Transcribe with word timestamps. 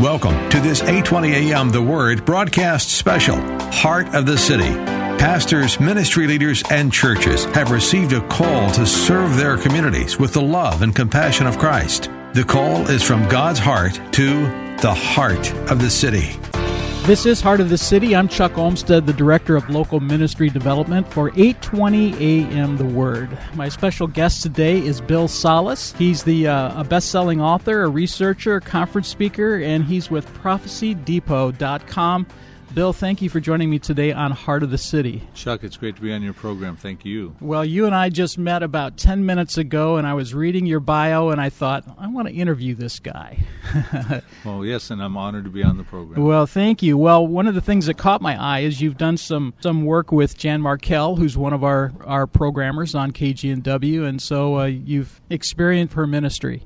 Welcome 0.00 0.48
to 0.50 0.60
this 0.60 0.80
820 0.80 1.50
AM 1.50 1.70
The 1.70 1.82
Word 1.82 2.24
broadcast 2.24 2.88
special, 2.88 3.34
Heart 3.72 4.14
of 4.14 4.26
the 4.26 4.38
City. 4.38 4.72
Pastors, 5.18 5.80
ministry 5.80 6.28
leaders, 6.28 6.62
and 6.70 6.92
churches 6.92 7.46
have 7.46 7.72
received 7.72 8.12
a 8.12 8.20
call 8.28 8.70
to 8.74 8.86
serve 8.86 9.36
their 9.36 9.56
communities 9.56 10.16
with 10.16 10.32
the 10.34 10.40
love 10.40 10.82
and 10.82 10.94
compassion 10.94 11.48
of 11.48 11.58
Christ. 11.58 12.12
The 12.32 12.44
call 12.44 12.88
is 12.88 13.02
from 13.02 13.28
God's 13.28 13.58
heart 13.58 14.00
to 14.12 14.42
the 14.76 14.94
heart 14.94 15.52
of 15.68 15.80
the 15.80 15.90
city. 15.90 16.38
This 17.08 17.24
is 17.24 17.40
Heart 17.40 17.60
of 17.60 17.70
the 17.70 17.78
City. 17.78 18.14
I'm 18.14 18.28
Chuck 18.28 18.58
Olmstead, 18.58 19.06
the 19.06 19.14
Director 19.14 19.56
of 19.56 19.70
Local 19.70 19.98
Ministry 19.98 20.50
Development 20.50 21.10
for 21.10 21.30
820 21.30 22.12
AM 22.18 22.76
The 22.76 22.84
Word. 22.84 23.30
My 23.54 23.70
special 23.70 24.06
guest 24.06 24.42
today 24.42 24.76
is 24.76 25.00
Bill 25.00 25.26
Salus. 25.26 25.94
He's 25.94 26.22
the 26.22 26.48
uh, 26.48 26.78
a 26.78 26.84
best-selling 26.84 27.40
author, 27.40 27.84
a 27.84 27.88
researcher, 27.88 28.56
a 28.56 28.60
conference 28.60 29.08
speaker, 29.08 29.56
and 29.56 29.84
he's 29.84 30.10
with 30.10 30.30
prophecydepot.com. 30.34 32.26
Bill, 32.74 32.92
thank 32.92 33.22
you 33.22 33.30
for 33.30 33.40
joining 33.40 33.70
me 33.70 33.78
today 33.78 34.12
on 34.12 34.30
Heart 34.30 34.62
of 34.62 34.70
the 34.70 34.78
City. 34.78 35.22
Chuck, 35.34 35.64
it's 35.64 35.76
great 35.76 35.96
to 35.96 36.02
be 36.02 36.12
on 36.12 36.22
your 36.22 36.34
program. 36.34 36.76
Thank 36.76 37.04
you. 37.04 37.34
Well, 37.40 37.64
you 37.64 37.86
and 37.86 37.94
I 37.94 38.10
just 38.10 38.36
met 38.36 38.62
about 38.62 38.96
10 38.98 39.24
minutes 39.24 39.56
ago, 39.56 39.96
and 39.96 40.06
I 40.06 40.14
was 40.14 40.34
reading 40.34 40.66
your 40.66 40.78
bio, 40.78 41.30
and 41.30 41.40
I 41.40 41.48
thought, 41.48 41.84
I 41.98 42.06
want 42.08 42.28
to 42.28 42.34
interview 42.34 42.74
this 42.74 42.98
guy. 42.98 43.38
well, 44.44 44.64
yes, 44.64 44.90
and 44.90 45.02
I'm 45.02 45.16
honored 45.16 45.44
to 45.44 45.50
be 45.50 45.62
on 45.62 45.78
the 45.78 45.82
program. 45.82 46.22
Well, 46.22 46.46
thank 46.46 46.82
you. 46.82 46.98
Well, 46.98 47.26
one 47.26 47.46
of 47.46 47.54
the 47.54 47.62
things 47.62 47.86
that 47.86 47.96
caught 47.96 48.20
my 48.20 48.40
eye 48.40 48.60
is 48.60 48.80
you've 48.80 48.98
done 48.98 49.16
some, 49.16 49.54
some 49.60 49.84
work 49.84 50.12
with 50.12 50.36
Jan 50.36 50.60
Markell, 50.60 51.16
who's 51.16 51.36
one 51.38 51.54
of 51.54 51.64
our, 51.64 51.92
our 52.04 52.26
programmers 52.26 52.94
on 52.94 53.12
KGNW, 53.12 54.06
and 54.06 54.20
so 54.20 54.60
uh, 54.60 54.64
you've 54.66 55.20
experienced 55.30 55.94
her 55.94 56.06
ministry. 56.06 56.62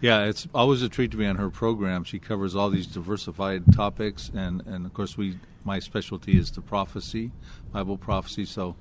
Yeah, 0.00 0.24
it's 0.24 0.48
always 0.54 0.82
a 0.82 0.88
treat 0.88 1.10
to 1.10 1.16
be 1.18 1.26
on 1.26 1.36
her 1.36 1.50
program. 1.50 2.04
She 2.04 2.18
covers 2.18 2.56
all 2.56 2.70
these 2.70 2.86
diversified 2.86 3.72
topics, 3.72 4.30
and, 4.34 4.66
and 4.66 4.86
of 4.86 4.94
course, 4.94 5.16
we 5.16 5.38
my 5.62 5.78
specialty 5.78 6.38
is 6.38 6.50
the 6.50 6.62
prophecy, 6.62 7.32
Bible 7.70 7.98
prophecy. 7.98 8.46
So, 8.46 8.76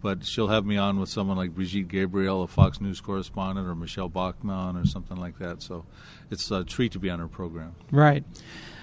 but 0.00 0.24
she'll 0.24 0.48
have 0.48 0.64
me 0.64 0.76
on 0.76 1.00
with 1.00 1.08
someone 1.08 1.36
like 1.36 1.54
Brigitte 1.54 1.88
Gabriel, 1.88 2.42
a 2.42 2.46
Fox 2.46 2.80
News 2.80 3.00
correspondent, 3.00 3.66
or 3.66 3.74
Michelle 3.74 4.08
Bachmann, 4.08 4.76
or 4.76 4.86
something 4.86 5.16
like 5.16 5.38
that. 5.38 5.60
So, 5.60 5.84
it's 6.30 6.50
a 6.52 6.62
treat 6.62 6.92
to 6.92 7.00
be 7.00 7.10
on 7.10 7.18
her 7.18 7.28
program. 7.28 7.74
Right. 7.90 8.24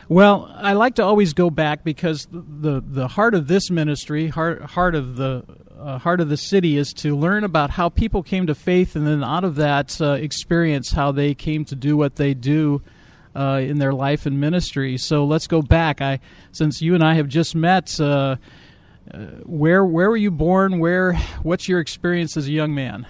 Well, 0.09 0.49
I 0.55 0.73
like 0.73 0.95
to 0.95 1.03
always 1.03 1.33
go 1.33 1.49
back 1.49 1.83
because 1.83 2.27
the 2.31 2.41
the, 2.41 2.83
the 2.85 3.07
heart 3.07 3.35
of 3.35 3.47
this 3.47 3.69
ministry, 3.69 4.27
heart 4.27 4.61
heart 4.61 4.95
of 4.95 5.15
the 5.17 5.43
uh, 5.77 5.97
heart 5.97 6.21
of 6.21 6.29
the 6.29 6.37
city, 6.37 6.77
is 6.77 6.93
to 6.93 7.15
learn 7.15 7.43
about 7.43 7.71
how 7.71 7.89
people 7.89 8.23
came 8.23 8.47
to 8.47 8.55
faith, 8.55 8.95
and 8.95 9.05
then 9.05 9.23
out 9.23 9.43
of 9.43 9.55
that 9.55 9.99
uh, 10.01 10.11
experience, 10.13 10.91
how 10.91 11.11
they 11.11 11.33
came 11.33 11.65
to 11.65 11.75
do 11.75 11.97
what 11.97 12.15
they 12.15 12.33
do. 12.33 12.81
Uh, 13.35 13.59
in 13.59 13.77
their 13.77 13.93
life 13.93 14.25
and 14.25 14.39
ministry. 14.39 14.97
So 14.97 15.23
let's 15.23 15.45
go 15.45 15.61
back. 15.61 16.01
I, 16.01 16.21
since 16.51 16.81
you 16.81 16.95
and 16.95 17.03
I 17.03 17.13
have 17.13 17.27
just 17.27 17.53
met, 17.53 17.99
uh, 17.99 18.37
uh, 19.13 19.17
where 19.45 19.85
where 19.85 20.09
were 20.09 20.17
you 20.17 20.31
born? 20.31 20.79
Where 20.79 21.13
what's 21.43 21.67
your 21.67 21.79
experience 21.79 22.35
as 22.35 22.47
a 22.47 22.51
young 22.51 22.73
man? 22.73 23.05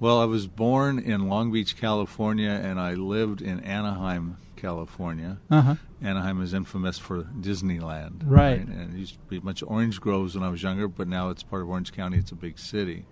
Well, 0.00 0.20
I 0.20 0.24
was 0.24 0.48
born 0.48 0.98
in 0.98 1.28
Long 1.28 1.52
Beach, 1.52 1.76
California, 1.76 2.50
and 2.50 2.80
I 2.80 2.94
lived 2.94 3.40
in 3.40 3.60
Anaheim, 3.60 4.38
California. 4.56 5.38
Uh-huh. 5.48 5.76
Anaheim 6.02 6.40
is 6.42 6.54
infamous 6.54 6.98
for 6.98 7.24
Disneyland. 7.24 8.22
Right. 8.24 8.58
right. 8.58 8.66
And 8.68 8.94
it 8.94 8.98
used 8.98 9.14
to 9.14 9.20
be 9.28 9.36
a 9.38 9.40
bunch 9.40 9.62
of 9.62 9.68
orange 9.68 10.00
groves 10.00 10.34
when 10.36 10.44
I 10.44 10.48
was 10.48 10.62
younger, 10.62 10.86
but 10.88 11.08
now 11.08 11.30
it's 11.30 11.42
part 11.42 11.62
of 11.62 11.68
Orange 11.68 11.92
County. 11.92 12.18
It's 12.18 12.30
a 12.32 12.36
big 12.36 12.58
city. 12.58 13.04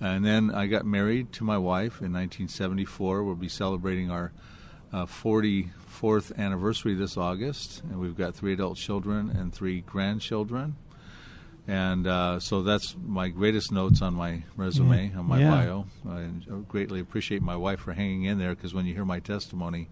And 0.00 0.24
then 0.24 0.50
I 0.54 0.66
got 0.66 0.84
married 0.86 1.32
to 1.34 1.44
my 1.44 1.58
wife 1.58 2.00
in 2.00 2.12
1974. 2.12 3.22
We'll 3.24 3.34
be 3.34 3.48
celebrating 3.48 4.10
our 4.10 4.32
uh, 4.92 5.06
44th 5.06 6.36
anniversary 6.38 6.94
this 6.94 7.16
August, 7.16 7.82
and 7.84 8.00
we've 8.00 8.16
got 8.16 8.34
three 8.34 8.52
adult 8.54 8.76
children 8.76 9.30
and 9.30 9.52
three 9.52 9.80
grandchildren. 9.82 10.76
And 11.68 12.06
uh, 12.06 12.40
so 12.40 12.62
that's 12.62 12.96
my 13.06 13.28
greatest 13.28 13.70
notes 13.70 14.02
on 14.02 14.14
my 14.14 14.42
resume, 14.56 15.12
on 15.16 15.26
my 15.26 15.40
Yeah. 15.40 15.50
bio. 15.50 15.86
I 16.08 16.26
greatly 16.68 16.98
appreciate 17.00 17.42
my 17.42 17.56
wife 17.56 17.80
for 17.80 17.92
hanging 17.92 18.24
in 18.24 18.38
there 18.38 18.54
because 18.54 18.74
when 18.74 18.86
you 18.86 18.94
hear 18.94 19.04
my 19.04 19.20
testimony, 19.20 19.88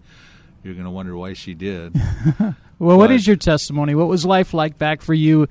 you're 0.63 0.73
going 0.73 0.85
to 0.85 0.91
wonder 0.91 1.15
why 1.15 1.33
she 1.33 1.53
did. 1.53 1.95
Well, 2.81 2.97
what 2.97 3.07
But- 3.07 3.15
is 3.17 3.27
your 3.27 3.35
testimony? 3.35 3.93
What 3.93 4.07
was 4.07 4.25
life 4.25 4.53
like 4.53 4.77
back 4.77 5.01
for 5.01 5.13
you, 5.13 5.47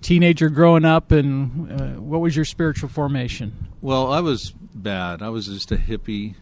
teenager 0.00 0.48
growing 0.48 0.84
up, 0.84 1.12
and 1.12 1.70
uh, 1.70 1.84
what 2.00 2.20
was 2.20 2.34
your 2.34 2.44
spiritual 2.44 2.88
formation? 2.88 3.68
Well, 3.80 4.10
I 4.12 4.18
was 4.18 4.52
bad. 4.74 5.22
I 5.22 5.28
was 5.28 5.46
just 5.46 5.70
a 5.70 5.76
hippie. 5.76 6.34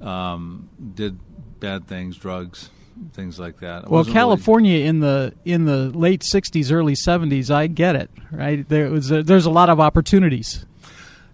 Um, 0.00 0.68
did 0.94 1.18
bad 1.58 1.88
things, 1.88 2.16
drugs, 2.16 2.70
things 3.14 3.40
like 3.40 3.58
that. 3.60 3.78
I 3.86 3.88
Well, 3.88 3.98
wasn't 3.98 4.14
really- 4.14 4.20
California 4.20 4.78
in 4.84 5.00
the 5.00 5.32
in 5.44 5.64
the 5.64 5.90
late 5.90 6.22
'60s, 6.22 6.70
early 6.70 6.94
'70s, 6.94 7.50
I 7.50 7.66
get 7.66 7.96
it. 7.96 8.12
Right 8.30 8.68
there 8.68 8.88
was 8.90 9.10
a, 9.10 9.24
there's 9.24 9.46
a 9.46 9.50
lot 9.50 9.70
of 9.70 9.80
opportunities. 9.80 10.66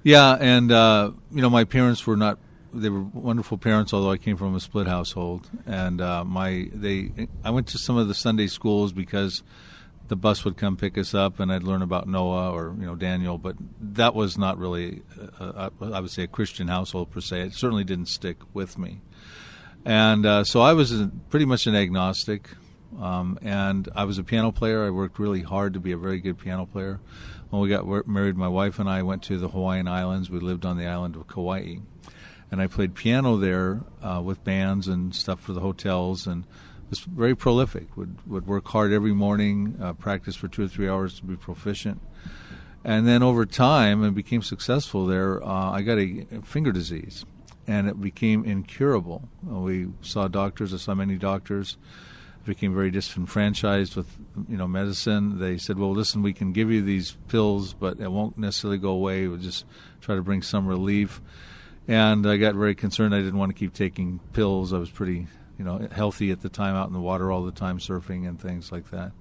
yeah, 0.02 0.38
and 0.40 0.72
uh, 0.72 1.10
you 1.30 1.42
know, 1.42 1.50
my 1.50 1.64
parents 1.64 2.06
were 2.06 2.16
not. 2.16 2.38
They 2.72 2.88
were 2.88 3.02
wonderful 3.02 3.58
parents, 3.58 3.92
although 3.92 4.10
I 4.10 4.16
came 4.16 4.36
from 4.36 4.54
a 4.54 4.60
split 4.60 4.86
household. 4.86 5.48
And 5.66 6.00
uh, 6.00 6.24
my 6.24 6.68
they, 6.72 7.28
I 7.44 7.50
went 7.50 7.66
to 7.68 7.78
some 7.78 7.96
of 7.96 8.08
the 8.08 8.14
Sunday 8.14 8.46
schools 8.46 8.92
because 8.92 9.42
the 10.08 10.16
bus 10.16 10.44
would 10.44 10.56
come 10.56 10.76
pick 10.76 10.98
us 10.98 11.14
up, 11.14 11.38
and 11.38 11.52
I'd 11.52 11.62
learn 11.62 11.82
about 11.82 12.08
Noah 12.08 12.50
or 12.50 12.74
you 12.78 12.86
know 12.86 12.96
Daniel. 12.96 13.38
But 13.38 13.56
that 13.80 14.14
was 14.14 14.36
not 14.36 14.58
really, 14.58 15.02
uh, 15.38 15.70
I 15.80 16.00
would 16.00 16.10
say, 16.10 16.24
a 16.24 16.28
Christian 16.28 16.68
household 16.68 17.10
per 17.10 17.20
se. 17.20 17.42
It 17.42 17.54
certainly 17.54 17.84
didn't 17.84 18.06
stick 18.06 18.38
with 18.52 18.78
me. 18.78 19.00
And 19.84 20.26
uh, 20.26 20.44
so 20.44 20.60
I 20.60 20.72
was 20.72 20.92
a, 20.92 21.10
pretty 21.30 21.46
much 21.46 21.66
an 21.66 21.74
agnostic. 21.74 22.50
Um, 22.98 23.38
and 23.40 23.88
I 23.94 24.04
was 24.04 24.18
a 24.18 24.24
piano 24.24 24.50
player. 24.50 24.84
I 24.84 24.90
worked 24.90 25.18
really 25.18 25.42
hard 25.42 25.74
to 25.74 25.80
be 25.80 25.92
a 25.92 25.96
very 25.96 26.20
good 26.20 26.38
piano 26.38 26.66
player. 26.66 27.00
When 27.50 27.62
we 27.62 27.68
got 27.68 27.86
married, 28.06 28.36
my 28.36 28.48
wife 28.48 28.78
and 28.78 28.88
I 28.88 29.02
went 29.02 29.22
to 29.24 29.38
the 29.38 29.48
Hawaiian 29.48 29.88
Islands. 29.88 30.30
We 30.30 30.40
lived 30.40 30.64
on 30.64 30.76
the 30.76 30.86
island 30.86 31.16
of 31.16 31.26
Kauai. 31.28 31.76
And 32.50 32.60
I 32.60 32.66
played 32.66 32.94
piano 32.94 33.36
there 33.36 33.82
uh, 34.02 34.20
with 34.24 34.42
bands 34.42 34.88
and 34.88 35.14
stuff 35.14 35.40
for 35.40 35.52
the 35.52 35.60
hotels 35.60 36.26
and 36.26 36.44
was 36.88 37.00
very 37.00 37.36
prolific. 37.36 37.96
Would, 37.96 38.26
would 38.26 38.46
work 38.46 38.66
hard 38.68 38.92
every 38.92 39.12
morning, 39.12 39.76
uh, 39.80 39.92
practice 39.92 40.34
for 40.34 40.48
two 40.48 40.64
or 40.64 40.68
three 40.68 40.88
hours 40.88 41.14
to 41.20 41.24
be 41.24 41.36
proficient. 41.36 42.00
And 42.82 43.06
then 43.06 43.22
over 43.22 43.46
time, 43.46 44.02
and 44.02 44.14
became 44.14 44.42
successful 44.42 45.06
there, 45.06 45.42
uh, 45.44 45.70
I 45.70 45.82
got 45.82 45.98
a 45.98 46.26
finger 46.42 46.72
disease 46.72 47.24
and 47.70 47.88
it 47.88 48.00
became 48.00 48.44
incurable. 48.44 49.28
Uh, 49.48 49.60
we 49.60 49.88
saw 50.02 50.26
doctors. 50.26 50.74
I 50.74 50.78
saw 50.78 50.94
many 50.94 51.16
doctors. 51.16 51.76
Became 52.44 52.74
very 52.74 52.90
disenfranchised 52.90 53.94
with 53.94 54.16
you 54.48 54.56
know 54.56 54.66
medicine. 54.66 55.38
They 55.38 55.56
said, 55.58 55.78
"Well, 55.78 55.92
listen, 55.92 56.22
we 56.22 56.32
can 56.32 56.52
give 56.52 56.70
you 56.70 56.82
these 56.82 57.16
pills, 57.28 57.74
but 57.74 58.00
it 58.00 58.10
won't 58.10 58.38
necessarily 58.38 58.78
go 58.78 58.90
away. 58.90 59.28
We'll 59.28 59.36
just 59.36 59.66
try 60.00 60.16
to 60.16 60.22
bring 60.22 60.42
some 60.42 60.66
relief." 60.66 61.20
And 61.88 62.26
I 62.26 62.36
got 62.36 62.54
very 62.54 62.74
concerned. 62.74 63.14
I 63.14 63.18
didn't 63.18 63.38
want 63.38 63.50
to 63.50 63.58
keep 63.58 63.74
taking 63.74 64.20
pills. 64.32 64.72
I 64.72 64.78
was 64.78 64.90
pretty 64.90 65.26
you 65.58 65.64
know 65.64 65.88
healthy 65.92 66.30
at 66.30 66.40
the 66.40 66.48
time, 66.48 66.74
out 66.74 66.86
in 66.86 66.92
the 66.92 67.00
water 67.00 67.30
all 67.30 67.44
the 67.44 67.52
time, 67.52 67.78
surfing 67.78 68.28
and 68.28 68.40
things 68.40 68.72
like 68.72 68.90
that 68.90 69.12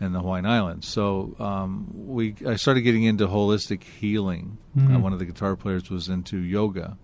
in 0.00 0.12
the 0.12 0.20
Hawaiian 0.20 0.46
Islands. 0.46 0.88
So 0.88 1.34
um, 1.38 1.88
we 1.94 2.34
I 2.46 2.56
started 2.56 2.82
getting 2.82 3.04
into 3.04 3.26
holistic 3.28 3.84
healing. 3.84 4.58
Uh, 4.96 4.98
one 4.98 5.12
of 5.12 5.18
the 5.18 5.24
guitar 5.24 5.56
players 5.56 5.90
was 5.90 6.08
into 6.08 6.38
yoga. 6.38 6.98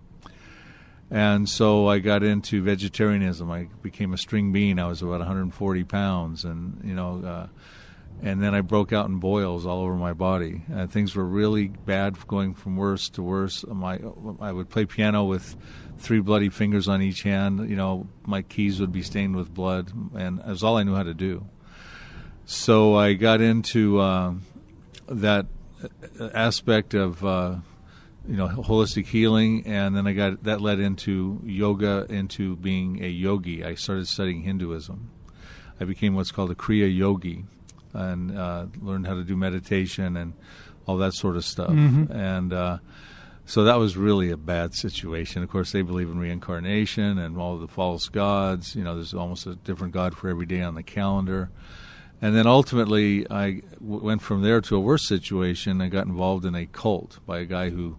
And 1.11 1.49
so 1.49 1.89
I 1.89 2.01
got 2.01 2.23
into 2.23 2.62
vegetarianism. 2.62 3.51
I 3.51 3.69
became 3.83 4.12
a 4.12 4.19
string 4.19 4.53
bean. 4.53 4.79
I 4.79 4.89
was 4.89 5.01
about 5.01 5.21
140 5.21 5.85
pounds, 5.85 6.45
and 6.45 6.83
you 6.85 6.95
know, 6.95 7.23
uh, 7.25 7.47
and 8.23 8.43
then 8.43 8.55
I 8.55 8.62
broke 8.62 8.93
out 8.93 9.06
in 9.06 9.19
boils 9.19 9.65
all 9.65 9.81
over 9.81 9.94
my 9.94 10.12
body. 10.12 10.62
Uh, 10.75 10.87
things 10.87 11.15
were 11.15 11.25
really 11.25 11.69
bad, 11.69 12.26
going 12.26 12.55
from 12.55 12.76
worse 12.76 13.09
to 13.11 13.23
worse. 13.23 13.65
My 13.67 14.00
I 14.41 14.53
would 14.53 14.69
play 14.69 14.87
piano 14.87 15.25
with 15.25 15.56
three 15.99 16.20
bloody 16.20 16.49
fingers 16.49 16.88
on 16.88 17.00
each 17.00 17.23
hand. 17.23 17.69
You 17.69 17.76
know, 17.76 18.09
my 18.26 18.43
keys 18.43 18.81
would 18.81 18.93
be 18.93 19.03
stained 19.03 19.37
with 19.37 19.55
blood, 19.55 19.93
and 20.17 20.41
it 20.41 20.47
was 20.47 20.62
all 20.62 20.76
I 20.76 20.82
knew 20.82 20.94
how 20.94 21.05
to 21.05 21.15
do. 21.15 21.47
So 22.44 22.97
I 22.97 23.12
got 23.12 23.41
into 23.41 24.00
uh, 24.00 24.35
that 25.06 25.47
aspect 26.35 26.94
of 26.94 27.25
uh, 27.25 27.56
you 28.26 28.37
know 28.37 28.49
holistic 28.49 29.06
healing, 29.06 29.67
and 29.67 29.97
then 29.97 30.06
I 30.06 30.12
got 30.12 30.43
that 30.44 30.61
led 30.61 30.81
into 30.81 31.41
yoga, 31.44 32.06
into 32.09 32.56
being 32.56 33.05
a 33.05 33.09
yogi. 33.09 33.64
I 33.64 33.75
started 33.75 34.09
studying 34.09 34.43
Hinduism. 34.43 35.11
I 35.81 35.85
became 35.85 36.14
what's 36.14 36.32
called 36.32 36.50
a 36.50 36.56
Kriya 36.56 36.94
yogi, 36.94 37.44
and 37.93 38.37
uh, 38.37 38.67
learned 38.81 39.06
how 39.06 39.14
to 39.14 39.25
do 39.25 39.37
meditation 39.37 40.17
and 40.17 40.32
all 40.87 40.96
that 40.99 41.14
sort 41.14 41.37
of 41.37 41.44
stuff. 41.44 41.70
Mhm. 41.70 42.11
And 42.11 42.52
uh, 42.52 42.79
so 43.44 43.64
that 43.64 43.76
was 43.79 43.96
really 43.96 44.31
a 44.31 44.37
bad 44.37 44.75
situation. 44.75 45.43
Of 45.43 45.50
course, 45.50 45.73
they 45.73 45.82
believe 45.82 46.08
in 46.08 46.19
reincarnation 46.19 47.19
and 47.19 47.37
all 47.38 47.58
the 47.58 47.69
false 47.69 48.08
gods. 48.08 48.75
You 48.75 48.85
know, 48.85 48.94
there's 48.94 49.14
almost 49.14 49.46
a 49.46 49.55
different 49.55 49.93
god 49.94 50.17
for 50.17 50.29
every 50.29 50.46
day 50.46 50.62
on 50.62 50.75
the 50.75 50.82
calendar. 50.82 51.50
And 52.20 52.35
then 52.35 52.46
ultimately, 52.46 53.31
I 53.31 53.62
w- 53.81 54.02
went 54.02 54.23
from 54.23 54.43
there 54.43 54.61
to 54.62 54.76
a 54.76 54.81
worse 54.81 55.06
situation. 55.06 55.81
I 55.81 55.88
got 55.88 56.06
involved 56.06 56.44
in 56.44 56.55
a 56.55 56.67
cult 56.67 57.20
by 57.26 57.38
a 57.38 57.44
guy 57.44 57.70
who 57.70 57.96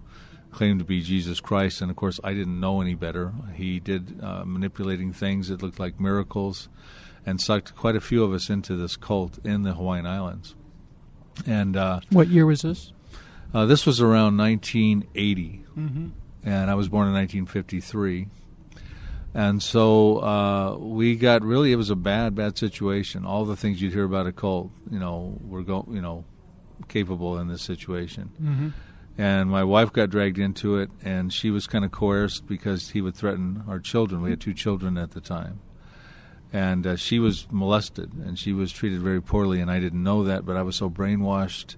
claimed 0.52 0.80
to 0.80 0.86
be 0.86 1.02
Jesus 1.02 1.40
Christ, 1.40 1.80
and 1.80 1.90
of 1.92 1.96
course, 1.96 2.20
I 2.24 2.34
didn't 2.34 2.60
know 2.60 2.82
any 2.82 2.96
better. 2.96 3.34
He 3.54 3.80
did 3.80 4.20
uh, 4.22 4.44
manipulating 4.46 5.14
things 5.14 5.48
that 5.48 5.62
looked 5.62 5.80
like 5.80 6.00
miracles, 6.00 6.68
and 7.26 7.40
sucked 7.42 7.76
quite 7.76 7.96
a 7.96 8.02
few 8.02 8.24
of 8.24 8.34
us 8.34 8.50
into 8.50 8.76
this 8.76 8.96
cult 8.96 9.38
in 9.46 9.64
the 9.64 9.74
Hawaiian 9.74 10.06
Islands. 10.06 10.56
And 11.46 11.76
uh, 11.78 12.00
What 12.12 12.28
year 12.28 12.46
was 12.46 12.62
this? 12.64 12.92
uh, 13.54 13.66
this 13.66 13.86
was 13.86 14.00
around 14.02 14.38
1980 14.38 15.66
Mm-hmm. 15.78 16.08
and 16.44 16.70
I 16.70 16.76
was 16.76 16.90
born 16.90 17.08
in 17.08 17.14
1953. 17.14 18.28
And 19.34 19.62
so 19.62 20.18
uh, 20.24 20.78
we 20.78 21.16
got 21.16 21.44
really 21.44 21.72
it 21.72 21.76
was 21.76 21.90
a 21.90 21.96
bad, 21.96 22.36
bad 22.36 22.58
situation. 22.58 23.26
All 23.26 23.46
the 23.46 23.56
things 23.56 23.82
you'd 23.82 23.94
hear 23.94 24.04
about 24.04 24.26
a 24.28 24.32
cult, 24.32 24.72
you 24.90 24.98
know, 25.00 25.38
were 25.42 25.62
go, 25.62 25.86
you 25.90 26.02
know, 26.02 26.26
capable 26.88 27.38
in 27.38 27.48
this 27.48 27.62
situation. 27.62 28.32
Mm-hmm. 28.42 28.70
And 29.18 29.50
my 29.50 29.64
wife 29.64 29.92
got 29.94 30.10
dragged 30.10 30.40
into 30.40 30.78
it, 30.78 30.90
and 31.04 31.32
she 31.32 31.52
was 31.52 31.68
kind 31.68 31.84
of 31.86 31.92
coerced 31.92 32.48
because 32.48 32.90
he 32.92 33.02
would 33.02 33.16
threaten 33.16 33.64
our 33.68 33.80
children. 33.80 34.22
We 34.22 34.30
had 34.32 34.40
two 34.42 34.54
children 34.54 34.98
at 34.98 35.12
the 35.12 35.20
time, 35.22 35.60
and 36.52 36.86
uh, 36.88 36.96
she 36.96 37.20
was 37.20 37.48
molested, 37.52 38.12
and 38.14 38.38
she 38.40 38.54
was 38.54 38.72
treated 38.72 39.02
very 39.02 39.22
poorly. 39.22 39.60
And 39.62 39.70
I 39.70 39.80
didn't 39.80 40.04
know 40.04 40.24
that, 40.24 40.46
but 40.46 40.56
I 40.58 40.62
was 40.64 40.76
so 40.76 40.90
brainwashed. 40.90 41.76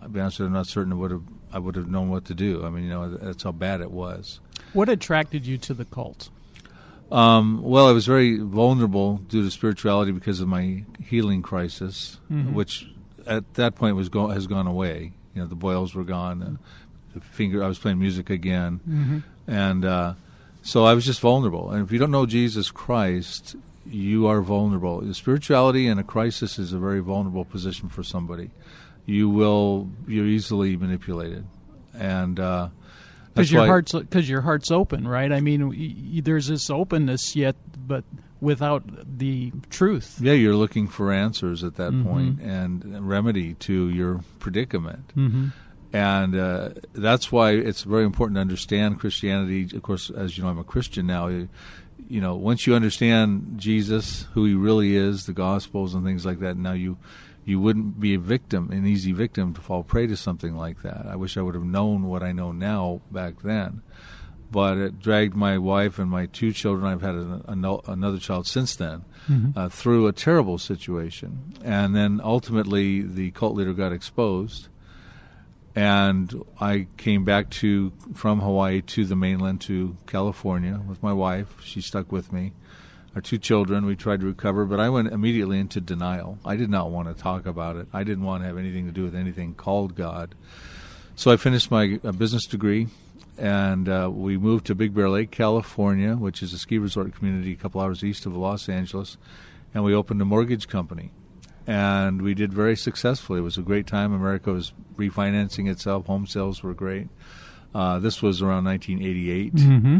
I'll 0.00 0.08
be 0.08 0.20
honest, 0.20 0.38
with 0.38 0.44
you, 0.44 0.46
I'm 0.48 0.52
not 0.52 0.66
certain 0.66 0.92
I 0.92 0.96
would 0.96 1.10
have 1.10 1.22
I 1.52 1.58
would 1.58 1.76
have 1.76 1.88
known 1.88 2.10
what 2.10 2.24
to 2.26 2.34
do. 2.34 2.64
I 2.64 2.70
mean, 2.70 2.84
you 2.84 2.90
know, 2.90 3.08
that's 3.16 3.42
how 3.42 3.52
bad 3.52 3.80
it 3.80 3.90
was. 3.90 4.40
What 4.72 4.88
attracted 4.88 5.46
you 5.46 5.56
to 5.58 5.74
the 5.74 5.84
cult? 5.84 6.28
Um, 7.10 7.62
well, 7.62 7.86
I 7.88 7.92
was 7.92 8.04
very 8.04 8.36
vulnerable 8.38 9.18
due 9.28 9.42
to 9.44 9.50
spirituality 9.50 10.10
because 10.12 10.40
of 10.40 10.48
my 10.48 10.84
healing 11.02 11.40
crisis, 11.40 12.18
Mhm. 12.30 12.52
which 12.52 12.88
at 13.26 13.54
that 13.54 13.76
point 13.76 13.94
was 13.96 14.08
go- 14.08 14.28
has 14.28 14.46
gone 14.48 14.66
away. 14.66 15.12
You 15.34 15.42
know, 15.42 15.46
the 15.48 15.54
boils 15.54 15.94
were 15.94 16.04
gone. 16.04 16.42
Uh, 16.42 16.56
the 17.14 17.20
finger, 17.20 17.62
I 17.62 17.68
was 17.68 17.78
playing 17.78 17.98
music 18.00 18.28
again, 18.28 18.80
Mm-hmm. 18.88 19.18
and 19.46 19.84
uh, 19.84 20.14
so 20.62 20.84
I 20.84 20.94
was 20.94 21.04
just 21.06 21.20
vulnerable. 21.20 21.70
And 21.70 21.84
if 21.86 21.92
you 21.92 21.98
don't 21.98 22.10
know 22.10 22.26
Jesus 22.26 22.70
Christ, 22.72 23.54
you 23.88 24.26
are 24.26 24.40
vulnerable. 24.42 25.12
Spirituality 25.14 25.86
in 25.86 25.98
a 25.98 26.04
crisis 26.04 26.58
is 26.58 26.72
a 26.72 26.78
very 26.78 27.00
vulnerable 27.00 27.44
position 27.44 27.88
for 27.88 28.02
somebody. 28.02 28.50
You 29.04 29.28
will 29.28 29.88
you're 30.08 30.26
easily 30.26 30.76
manipulated, 30.76 31.44
and 31.94 32.40
uh, 32.40 32.68
Because 32.68 33.34
that's 33.34 33.50
your 33.52 33.60
why- 33.62 33.66
heart's 33.68 33.92
because 33.92 34.28
your 34.28 34.40
heart's 34.42 34.70
open, 34.70 35.06
right? 35.06 35.30
I 35.32 35.40
mean, 35.40 35.68
y- 35.68 36.20
there's 36.22 36.48
this 36.48 36.68
openness 36.70 37.36
yet, 37.36 37.56
but 37.86 38.04
without 38.40 38.82
the 39.18 39.52
truth. 39.70 40.18
Yeah, 40.20 40.32
you're 40.34 40.56
looking 40.56 40.88
for 40.88 41.12
answers 41.12 41.62
at 41.64 41.76
that 41.76 41.92
Mhm. 41.92 42.04
point 42.04 42.40
and 42.40 43.08
remedy 43.08 43.54
to 43.54 43.88
your 43.88 44.20
predicament. 44.40 45.12
Mm-hmm. 45.16 45.46
And 45.92 46.34
uh, 46.36 46.70
that's 46.92 47.32
why 47.32 47.52
it's 47.52 47.82
very 47.84 48.04
important 48.04 48.36
to 48.36 48.40
understand 48.42 48.98
Christianity. 49.00 49.74
Of 49.74 49.82
course, 49.82 50.10
as 50.10 50.36
you 50.36 50.42
know, 50.44 50.50
I'm 50.50 50.58
a 50.58 50.64
Christian 50.64 51.06
now. 51.06 51.30
You, 52.08 52.20
know, 52.20 52.36
once 52.36 52.66
you 52.66 52.74
understand 52.74 53.54
Jesus, 53.56 54.26
who 54.34 54.44
he 54.44 54.54
really 54.54 54.96
is, 54.96 55.26
the 55.26 55.32
Gospels 55.32 55.94
and 55.94 56.04
things 56.04 56.24
like 56.24 56.38
that, 56.40 56.56
now 56.56 56.72
you 56.72 56.98
you 57.44 57.60
wouldn't 57.60 58.00
be 58.00 58.12
a 58.14 58.18
victim, 58.18 58.70
an 58.72 58.84
easy 58.86 59.12
victim 59.12 59.54
to 59.54 59.60
fall 59.60 59.84
prey 59.84 60.08
to 60.08 60.16
something 60.16 60.56
like 60.56 60.82
that. 60.82 61.06
I 61.06 61.14
wish 61.14 61.36
I 61.36 61.42
would 61.42 61.54
have 61.54 61.62
known 61.64 62.06
what 62.08 62.22
I 62.24 62.32
know 62.32 62.50
now 62.50 63.02
back 63.12 63.42
then. 63.42 63.82
But 64.50 64.78
it 64.78 64.98
dragged 65.00 65.34
my 65.36 65.56
wife 65.58 65.98
and 66.00 66.10
my 66.10 66.26
two 66.26 66.52
children. 66.52 66.86
I've 66.86 67.02
had 67.02 67.14
an, 67.14 67.42
an, 67.46 67.64
another 67.86 68.18
child 68.18 68.46
since 68.48 68.74
then 68.74 69.04
Mhm. 69.28 69.56
uh, 69.56 69.68
through 69.68 70.06
a 70.08 70.12
terrible 70.12 70.58
situation. 70.58 71.52
And 71.64 71.94
then 71.94 72.20
ultimately, 72.22 73.02
the 73.02 73.30
cult 73.32 73.54
leader 73.56 73.72
got 73.74 73.92
exposed, 73.92 74.68
and 75.76 76.42
I 76.58 76.86
came 76.96 77.24
back 77.24 77.50
to 77.50 77.92
from 78.14 78.40
Hawaii 78.40 78.80
to 78.80 79.04
the 79.04 79.14
mainland 79.14 79.60
to 79.62 79.98
California 80.06 80.80
with 80.88 81.02
my 81.02 81.12
wife. 81.12 81.60
She 81.62 81.82
stuck 81.82 82.10
with 82.10 82.32
me. 82.32 82.52
Our 83.14 83.20
two 83.20 83.38
children, 83.38 83.84
we 83.84 83.94
tried 83.94 84.20
to 84.20 84.26
recover, 84.26 84.64
but 84.64 84.80
I 84.80 84.88
went 84.88 85.12
immediately 85.12 85.58
into 85.58 85.80
denial. 85.80 86.38
I 86.44 86.56
did 86.56 86.70
not 86.70 86.90
want 86.90 87.08
to 87.08 87.22
talk 87.22 87.46
about 87.46 87.76
it. 87.76 87.88
I 87.92 88.04
didn't 88.04 88.24
want 88.24 88.42
to 88.42 88.46
have 88.46 88.58
anything 88.58 88.86
to 88.86 88.92
do 88.92 89.04
with 89.04 89.14
anything 89.14 89.54
called 89.54 89.94
God. 89.94 90.34
So 91.14 91.30
I 91.30 91.36
finished 91.36 91.70
my 91.70 91.98
uh, 92.02 92.12
business 92.12 92.46
degree, 92.46 92.88
and 93.38 93.88
uh, 93.88 94.10
we 94.12 94.36
moved 94.36 94.66
to 94.66 94.74
Big 94.74 94.94
Bear 94.94 95.08
Lake, 95.08 95.30
California, 95.30 96.14
which 96.14 96.42
is 96.42 96.52
a 96.52 96.58
ski 96.58 96.78
resort 96.78 97.14
community 97.14 97.52
a 97.52 97.56
couple 97.56 97.80
hours 97.80 98.02
east 98.02 98.26
of 98.26 98.36
Los 98.36 98.68
Angeles, 98.68 99.18
and 99.74 99.84
we 99.84 99.94
opened 99.94 100.20
a 100.20 100.26
mortgage 100.26 100.68
company. 100.68 101.10
And 101.66 102.22
we 102.22 102.34
did 102.34 102.52
very 102.52 102.76
successfully. 102.76 103.40
It 103.40 103.42
was 103.42 103.58
a 103.58 103.62
great 103.62 103.86
time. 103.86 104.12
America 104.12 104.52
was 104.52 104.72
refinancing 104.96 105.68
itself. 105.68 106.06
Home 106.06 106.26
sales 106.26 106.62
were 106.62 106.74
great. 106.74 107.08
Uh, 107.74 107.98
this 107.98 108.22
was 108.22 108.40
around 108.40 108.64
1988, 108.64 109.54
Mm-hmm. 109.54 109.98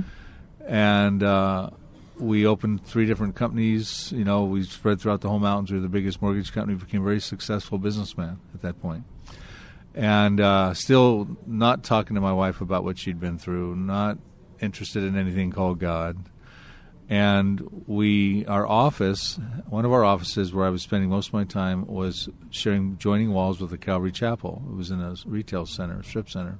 and 0.66 1.22
uh, 1.22 1.70
we 2.18 2.46
opened 2.46 2.86
three 2.86 3.04
different 3.04 3.34
companies. 3.34 4.12
You 4.12 4.24
know, 4.24 4.44
we 4.44 4.62
spread 4.62 5.00
throughout 5.00 5.20
the 5.20 5.28
whole 5.28 5.40
mountains. 5.40 5.70
We 5.70 5.76
were 5.78 5.82
the 5.82 5.88
biggest 5.88 6.22
mortgage 6.22 6.52
company. 6.52 6.78
Became 6.78 7.02
a 7.02 7.04
very 7.04 7.20
successful 7.20 7.78
businessman 7.78 8.38
at 8.54 8.62
that 8.62 8.80
point. 8.80 9.04
point 9.26 9.38
and 9.94 10.40
uh, 10.40 10.74
still 10.74 11.26
not 11.46 11.82
talking 11.82 12.14
to 12.14 12.20
my 12.20 12.32
wife 12.32 12.60
about 12.60 12.84
what 12.84 12.98
she'd 12.98 13.18
been 13.18 13.38
through, 13.38 13.74
not 13.76 14.18
interested 14.60 15.02
in 15.02 15.16
anything 15.16 15.50
called 15.50 15.78
God. 15.78 16.18
And 17.08 17.84
we, 17.86 18.44
our 18.46 18.66
office, 18.66 19.38
one 19.68 19.84
of 19.84 19.92
our 19.92 20.04
offices 20.04 20.52
where 20.52 20.66
I 20.66 20.70
was 20.70 20.82
spending 20.82 21.08
most 21.08 21.28
of 21.28 21.34
my 21.34 21.44
time 21.44 21.86
was 21.86 22.28
sharing 22.50 22.98
joining 22.98 23.32
walls 23.32 23.60
with 23.60 23.70
the 23.70 23.78
Calvary 23.78 24.10
Chapel. 24.10 24.62
It 24.68 24.74
was 24.76 24.90
in 24.90 25.00
a 25.00 25.14
retail 25.24 25.66
center, 25.66 26.02
strip 26.02 26.28
center. 26.28 26.58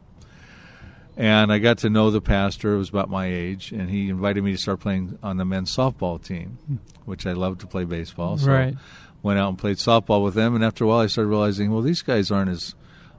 And 1.16 1.50
I 1.50 1.58
got 1.58 1.78
to 1.78 1.90
know 1.90 2.10
the 2.10 2.20
pastor. 2.20 2.74
It 2.74 2.78
was 2.78 2.90
about 2.90 3.08
my 3.08 3.26
age, 3.26 3.72
and 3.72 3.88
he 3.88 4.08
invited 4.10 4.44
me 4.44 4.52
to 4.52 4.58
start 4.58 4.80
playing 4.80 5.18
on 5.22 5.38
the 5.38 5.44
men's 5.46 5.74
softball 5.74 6.22
team, 6.22 6.58
which 7.06 7.26
I 7.26 7.32
love 7.32 7.58
to 7.58 7.66
play 7.66 7.84
baseball. 7.84 8.36
So 8.38 8.50
Right. 8.52 8.76
went 9.22 9.38
out 9.38 9.48
and 9.48 9.58
played 9.58 9.78
softball 9.78 10.22
with 10.22 10.34
them. 10.34 10.54
And 10.54 10.62
after 10.62 10.84
a 10.84 10.86
while, 10.86 11.00
I 11.00 11.06
started 11.06 11.30
realizing, 11.30 11.72
well, 11.72 11.80
these 11.82 12.02
guys 12.02 12.30
aren't 12.30 12.50
as 12.50 12.74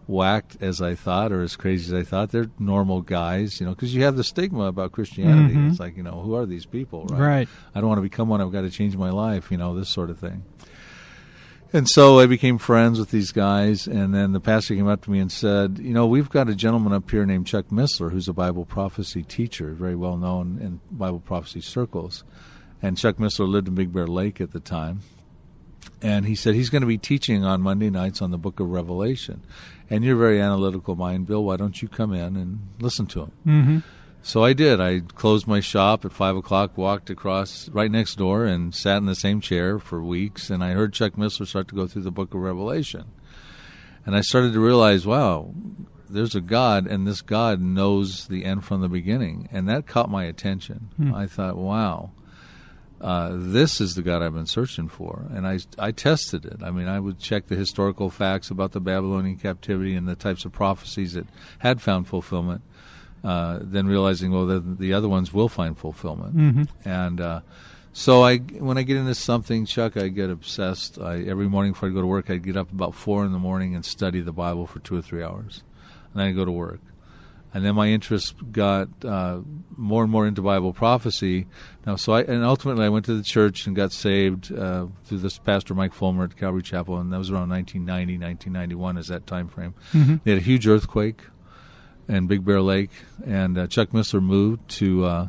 whacked 0.07 0.57
as 0.61 0.81
I 0.81 0.95
thought 0.95 1.31
or 1.31 1.41
as 1.41 1.55
crazy 1.55 1.93
as 1.93 2.01
I 2.01 2.03
thought. 2.03 2.31
They're 2.31 2.49
normal 2.57 3.01
guys, 3.01 3.59
you 3.59 3.65
know, 3.65 3.73
because 3.73 3.93
you 3.93 4.03
have 4.03 4.15
the 4.15 4.23
stigma 4.23 4.63
about 4.63 4.93
Christianity. 4.93 5.55
Mhm. 5.55 5.71
It's 5.71 5.79
like, 5.79 5.97
you 5.97 6.03
know, 6.03 6.21
who 6.21 6.33
are 6.33 6.45
these 6.45 6.65
people, 6.65 7.05
right? 7.05 7.19
Right. 7.19 7.49
I 7.75 7.81
don't 7.81 7.89
want 7.89 7.99
to 7.99 8.03
become 8.03 8.29
one. 8.29 8.41
I've 8.41 8.51
got 8.51 8.61
to 8.61 8.69
change 8.69 8.95
my 8.95 9.09
life, 9.09 9.51
you 9.51 9.57
know, 9.57 9.75
this 9.75 9.89
sort 9.89 10.09
of 10.09 10.17
thing. 10.17 10.43
And 11.73 11.89
so 11.89 12.19
I 12.19 12.27
became 12.27 12.57
friends 12.57 12.97
with 12.97 13.11
these 13.11 13.33
guys, 13.33 13.87
and 13.87 14.15
then 14.15 14.31
the 14.31 14.39
pastor 14.39 14.73
came 14.73 14.87
up 14.87 15.03
to 15.03 15.11
me 15.11 15.19
and 15.19 15.29
said, 15.29 15.79
"You 15.79 15.93
know, 15.93 16.07
we've 16.07 16.29
got 16.29 16.47
a 16.47 16.55
gentleman 16.55 16.93
up 16.93 17.11
here 17.11 17.25
named 17.25 17.45
Chuck 17.45 17.65
Missler, 17.67 18.13
who's 18.13 18.29
a 18.29 18.33
Bible 18.33 18.63
prophecy 18.63 19.21
teacher, 19.21 19.73
very 19.73 19.95
well 19.95 20.15
known 20.15 20.59
in 20.61 20.79
Bible 20.89 21.19
prophecy 21.19 21.59
circles." 21.59 22.23
And 22.81 22.97
Chuck 22.97 23.17
Missler 23.17 23.49
lived 23.49 23.67
in 23.67 23.75
Big 23.75 23.91
Bear 23.91 24.07
Lake 24.07 24.39
at 24.39 24.51
the 24.51 24.61
time, 24.61 24.99
and 26.01 26.25
he 26.25 26.35
said 26.35 26.55
he's 26.55 26.69
going 26.69 26.83
to 26.83 26.87
be 26.87 26.97
teaching 26.97 27.43
on 27.43 27.61
Monday 27.61 27.89
nights 27.89 28.21
on 28.21 28.31
the 28.31 28.37
Book 28.37 28.61
of 28.61 28.69
Revelation. 28.69 29.41
And 29.89 30.03
you're 30.03 30.17
very 30.17 30.41
analytical 30.41 30.95
mind, 30.95 31.27
Bill. 31.27 31.43
Why 31.43 31.57
don't 31.57 31.81
you 31.81 31.87
come 31.87 32.13
in 32.13 32.35
and 32.35 32.59
listen 32.79 33.05
to 33.07 33.21
him? 33.21 33.31
Mm-hmm. 33.45 33.77
So 34.21 34.43
I 34.43 34.51
did. 34.51 34.81
I 34.81 34.99
closed 34.99 35.47
my 35.47 35.61
shop 35.61 36.03
at 36.03 36.11
five 36.11 36.35
o'clock, 36.35 36.77
walked 36.77 37.09
across 37.09 37.69
right 37.69 37.89
next 37.89 38.15
door, 38.15 38.45
and 38.45 38.75
sat 38.75 38.97
in 38.97 39.05
the 39.05 39.15
same 39.15 39.39
chair 39.39 39.79
for 39.79 40.03
weeks. 40.03 40.49
And 40.49 40.63
I 40.63 40.71
heard 40.71 40.91
Chuck 40.91 41.13
Missler 41.13 41.47
start 41.47 41.69
to 41.69 41.75
go 41.75 41.87
through 41.87 42.01
the 42.01 42.11
Book 42.11 42.33
of 42.33 42.41
Revelation, 42.41 43.05
and 44.05 44.15
I 44.15 44.21
started 44.21 44.51
to 44.53 44.59
realize, 44.59 45.07
wow, 45.07 45.53
there's 46.09 46.35
a 46.35 46.41
God, 46.41 46.87
and 46.87 47.07
this 47.07 47.21
God 47.21 47.61
knows 47.61 48.27
the 48.27 48.43
end 48.43 48.65
from 48.65 48.81
the 48.81 48.89
beginning, 48.89 49.47
and 49.51 49.69
that 49.69 49.87
caught 49.87 50.09
my 50.09 50.25
attention. 50.25 50.89
Hmm. 50.97 51.13
I 51.13 51.27
thought, 51.27 51.55
wow. 51.55 52.11
Uh, 52.99 53.29
this 53.33 53.79
is 53.79 53.93
the 53.93 54.01
God 54.01 54.23
I've 54.23 54.33
been 54.33 54.47
searching 54.47 54.87
for, 54.87 55.27
and 55.31 55.47
I 55.47 55.59
I 55.77 55.91
tested 55.91 56.45
it. 56.45 56.63
I 56.63 56.71
mean, 56.71 56.87
I 56.87 56.99
would 56.99 57.19
check 57.19 57.45
the 57.45 57.55
historical 57.55 58.09
facts 58.09 58.49
about 58.49 58.71
the 58.71 58.79
Babylonian 58.79 59.37
captivity 59.37 59.93
and 59.95 60.07
the 60.07 60.15
types 60.15 60.45
of 60.45 60.51
prophecies 60.51 61.13
that 61.13 61.27
had 61.59 61.79
found 61.79 62.07
fulfillment, 62.07 62.63
uh, 63.23 63.59
then 63.61 63.85
realizing, 63.85 64.31
well, 64.31 64.47
the, 64.47 64.59
the 64.59 64.93
other 64.93 65.07
ones 65.07 65.31
will 65.31 65.47
find 65.47 65.77
fulfillment. 65.77 66.35
Mm-hmm. 66.35 66.89
And 66.89 67.21
uh, 67.21 67.41
so 67.93 68.23
I, 68.23 68.37
when 68.37 68.79
I 68.79 68.81
get 68.81 68.97
into 68.97 69.13
something, 69.13 69.67
Chuck, 69.67 69.95
I 69.95 70.07
get 70.07 70.31
obsessed. 70.31 70.99
I, 70.99 71.21
every 71.21 71.47
morning 71.47 71.73
before 71.73 71.89
I 71.89 71.91
go 71.91 72.01
to 72.01 72.07
work, 72.07 72.31
I'd 72.31 72.43
get 72.43 72.57
up 72.57 72.71
about 72.71 72.95
four 72.95 73.25
in 73.25 73.31
the 73.31 73.39
morning 73.39 73.75
and 73.75 73.85
study 73.85 74.21
the 74.21 74.31
Bible 74.31 74.65
for 74.65 74.79
two 74.79 74.97
or 74.97 75.03
three 75.03 75.21
hours, 75.21 75.61
and 76.11 76.19
then 76.19 76.27
I'd 76.29 76.35
go 76.35 76.45
to 76.45 76.51
work. 76.51 76.79
And 77.53 77.65
then 77.65 77.75
my 77.75 77.87
interest 77.87 78.35
got 78.51 78.89
uh, 79.03 79.39
more 79.75 80.03
and 80.03 80.11
more 80.11 80.27
into 80.27 80.41
Bible 80.41 80.73
prophecy. 80.73 81.47
Now, 81.85 81.95
so 81.95 82.13
I 82.13 82.21
and 82.21 82.43
ultimately 82.43 82.85
I 82.85 82.89
went 82.89 83.05
to 83.05 83.15
the 83.15 83.23
church 83.23 83.67
and 83.67 83.75
got 83.75 83.91
saved 83.91 84.51
uh, 84.51 84.87
through 85.05 85.19
this 85.19 85.37
pastor 85.37 85.73
Mike 85.73 85.93
Fulmer 85.93 86.25
at 86.25 86.37
Calvary 86.37 86.61
Chapel, 86.61 86.99
and 86.99 87.11
that 87.13 87.17
was 87.17 87.31
around 87.31 87.49
1990, 87.49 88.13
1991 88.17 88.97
is 88.97 89.07
that 89.07 89.25
time 89.25 89.47
frame. 89.47 89.73
Mm-hmm. 89.93 90.15
They 90.23 90.31
had 90.31 90.41
a 90.41 90.43
huge 90.43 90.67
earthquake 90.67 91.21
in 92.07 92.27
Big 92.27 92.43
Bear 92.45 92.61
Lake, 92.61 92.91
and 93.25 93.57
uh, 93.57 93.67
Chuck 93.67 93.89
Missler 93.89 94.21
moved 94.21 94.69
to 94.71 95.05
uh, 95.05 95.27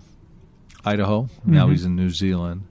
Idaho. 0.85 1.23
Mm-hmm. 1.23 1.55
Now 1.55 1.69
he's 1.69 1.85
in 1.85 1.97
New 1.97 2.11
Zealand. 2.11 2.65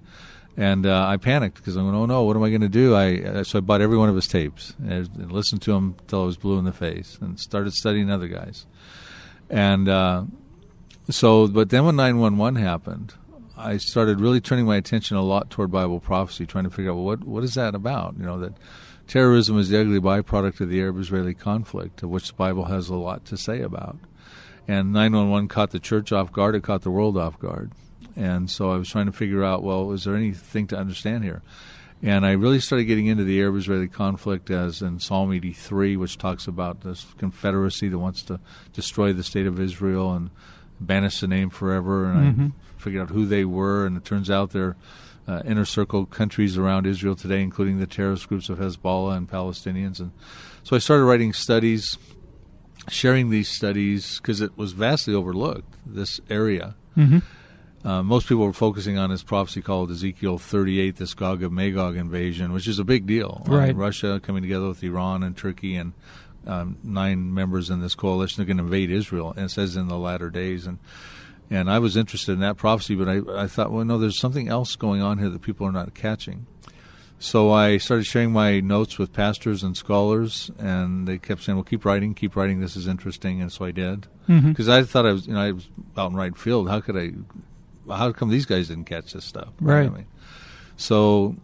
And 0.59 0.87
uh, 0.87 1.05
I 1.07 1.17
panicked 1.17 1.57
because 1.57 1.77
I 1.77 1.83
went, 1.83 1.95
"Oh 1.95 2.07
no, 2.07 2.23
what 2.23 2.35
am 2.35 2.41
I 2.41 2.49
going 2.49 2.61
to 2.61 2.67
do?" 2.67 2.95
I 2.95 3.21
uh, 3.21 3.43
so 3.43 3.59
I 3.59 3.61
bought 3.61 3.79
every 3.79 3.95
one 3.95 4.09
of 4.09 4.15
his 4.15 4.25
tapes 4.25 4.73
and 4.79 5.31
listened 5.31 5.61
to 5.61 5.73
him 5.73 5.95
until 5.99 6.23
I 6.23 6.25
was 6.25 6.35
blue 6.35 6.57
in 6.57 6.65
the 6.65 6.73
face, 6.73 7.19
and 7.21 7.39
started 7.39 7.73
studying 7.73 8.09
other 8.09 8.27
guys. 8.27 8.65
And 9.49 9.87
uh, 9.87 10.25
so, 11.09 11.47
but 11.47 11.69
then 11.69 11.85
when 11.85 11.95
911 11.95 12.61
happened, 12.61 13.13
I 13.57 13.77
started 13.77 14.19
really 14.19 14.41
turning 14.41 14.65
my 14.65 14.75
attention 14.75 15.17
a 15.17 15.21
lot 15.21 15.49
toward 15.49 15.71
Bible 15.71 15.99
prophecy, 15.99 16.45
trying 16.45 16.65
to 16.65 16.69
figure 16.69 16.91
out 16.91 16.95
well, 16.95 17.05
what 17.05 17.23
what 17.23 17.43
is 17.43 17.55
that 17.55 17.73
about? 17.73 18.15
You 18.17 18.25
know 18.25 18.39
that 18.39 18.53
terrorism 19.07 19.57
is 19.57 19.69
the 19.69 19.79
ugly 19.79 19.99
byproduct 19.99 20.61
of 20.61 20.69
the 20.69 20.79
Arab-Israeli 20.81 21.33
conflict, 21.33 22.03
of 22.03 22.09
which 22.09 22.27
the 22.27 22.33
Bible 22.33 22.65
has 22.65 22.89
a 22.89 22.95
lot 22.95 23.25
to 23.25 23.37
say 23.37 23.61
about. 23.61 23.97
And 24.67 24.91
911 24.91 25.47
caught 25.47 25.71
the 25.71 25.79
church 25.79 26.11
off 26.11 26.31
guard; 26.31 26.55
it 26.55 26.63
caught 26.63 26.81
the 26.81 26.91
world 26.91 27.17
off 27.17 27.39
guard. 27.39 27.71
And 28.15 28.49
so 28.49 28.71
I 28.71 28.77
was 28.77 28.89
trying 28.89 29.05
to 29.05 29.11
figure 29.11 29.43
out, 29.43 29.63
well, 29.63 29.91
is 29.91 30.03
there 30.03 30.15
anything 30.15 30.65
to 30.67 30.77
understand 30.77 31.23
here? 31.23 31.41
And 32.03 32.25
I 32.25 32.33
really 32.33 32.59
started 32.59 32.85
getting 32.85 33.07
into 33.07 33.23
the 33.23 33.41
Arab-Israeli 33.41 33.87
conflict 33.87 34.51
as 34.51 34.81
in 34.81 34.99
Psalm 34.99 35.33
83, 35.33 35.97
which 35.97 36.17
talks 36.17 36.47
about 36.47 36.81
this 36.81 37.07
confederacy 37.17 37.87
that 37.87 37.97
wants 37.97 38.21
to 38.23 38.39
destroy 38.71 39.13
the 39.13 39.23
state 39.23 39.47
of 39.47 39.59
Israel 39.59 40.13
and 40.13 40.29
banish 40.79 41.21
the 41.21 41.27
name 41.27 41.49
forever. 41.49 42.05
And 42.05 42.35
mm-hmm. 42.35 42.45
I 42.45 42.81
figured 42.81 43.01
out 43.01 43.09
who 43.09 43.25
they 43.25 43.45
were, 43.45 43.85
and 43.85 43.97
it 43.97 44.05
turns 44.05 44.29
out 44.29 44.51
they're 44.51 44.75
uh, 45.27 45.41
inner 45.45 45.65
circle 45.65 46.05
countries 46.05 46.57
around 46.57 46.85
Israel 46.85 47.15
today, 47.15 47.41
including 47.41 47.79
the 47.79 47.87
terrorist 47.87 48.29
groups 48.29 48.47
of 48.49 48.59
Hezbollah 48.59 49.17
and 49.17 49.29
Palestinians. 49.29 49.99
And 49.99 50.11
so 50.63 50.75
I 50.75 50.79
started 50.79 51.03
writing 51.03 51.33
studies, 51.33 51.97
sharing 52.89 53.29
these 53.29 53.49
studies 53.49 54.19
because 54.19 54.39
it 54.39 54.57
was 54.57 54.71
vastly 54.71 55.13
overlooked, 55.13 55.73
this 55.85 56.21
area. 56.29 56.75
Mm-hmm. 56.95 57.19
Uh, 57.83 58.03
most 58.03 58.27
people 58.27 58.45
were 58.45 58.53
focusing 58.53 58.97
on 58.97 59.09
this 59.11 59.23
prophecy 59.23 59.61
called 59.61 59.91
Ezekiel 59.91 60.37
38, 60.37 60.95
this 60.97 61.13
Gog 61.13 61.43
of 61.43 61.51
Magog 61.51 61.95
invasion, 61.95 62.51
which 62.51 62.67
is 62.67 62.79
a 62.79 62.83
big 62.83 63.05
deal. 63.05 63.43
Right. 63.45 63.75
Russia 63.75 64.19
coming 64.21 64.41
together 64.41 64.67
with 64.67 64.83
Iran 64.83 65.23
and 65.23 65.37
Turkey 65.37 65.75
and 65.75 65.93
um, 66.47 66.77
nine 66.83 67.33
members 67.33 67.69
in 67.69 67.81
this 67.81 67.95
coalition 67.95 68.41
are 68.41 68.45
going 68.45 68.57
to 68.57 68.63
invade 68.63 68.89
Israel, 68.89 69.33
and 69.35 69.45
it 69.45 69.49
says 69.49 69.75
in 69.75 69.87
the 69.87 69.97
latter 69.97 70.29
days. 70.29 70.65
And 70.65 70.79
and 71.49 71.69
I 71.69 71.79
was 71.79 71.95
interested 71.95 72.33
in 72.33 72.39
that 72.39 72.57
prophecy, 72.57 72.95
but 72.95 73.07
I, 73.07 73.43
I 73.43 73.47
thought, 73.47 73.71
well, 73.71 73.85
no, 73.85 73.97
there's 73.97 74.19
something 74.19 74.49
else 74.49 74.75
going 74.75 75.01
on 75.01 75.17
here 75.17 75.29
that 75.29 75.41
people 75.41 75.65
are 75.65 75.71
not 75.71 75.93
catching. 75.93 76.45
So 77.19 77.51
I 77.51 77.77
started 77.77 78.05
sharing 78.05 78.31
my 78.31 78.59
notes 78.59 78.99
with 78.99 79.13
pastors 79.13 79.63
and 79.63 79.75
scholars, 79.75 80.51
and 80.59 81.07
they 81.07 81.17
kept 81.17 81.43
saying, 81.43 81.55
"Well, 81.55 81.63
keep 81.63 81.83
writing, 81.83 82.13
keep 82.13 82.35
writing. 82.35 82.59
This 82.59 82.75
is 82.75 82.87
interesting." 82.87 83.41
And 83.41 83.51
so 83.51 83.65
I 83.65 83.71
did, 83.71 84.01
because 84.27 84.67
mm-hmm. 84.67 84.71
I 84.71 84.83
thought 84.83 85.05
I 85.05 85.13
was, 85.13 85.27
you 85.27 85.33
know, 85.33 85.41
I 85.41 85.51
was 85.51 85.67
out 85.97 86.11
in 86.11 86.17
right 86.17 86.37
field. 86.37 86.69
How 86.69 86.79
could 86.79 86.95
I 86.95 87.13
how 87.89 88.11
come 88.11 88.29
these 88.29 88.45
guys 88.45 88.67
didn't 88.67 88.85
catch 88.85 89.13
this 89.13 89.25
stuff? 89.25 89.49
Right. 89.59 89.87
I 89.87 89.89
mean, 89.89 90.07
so 90.75 91.35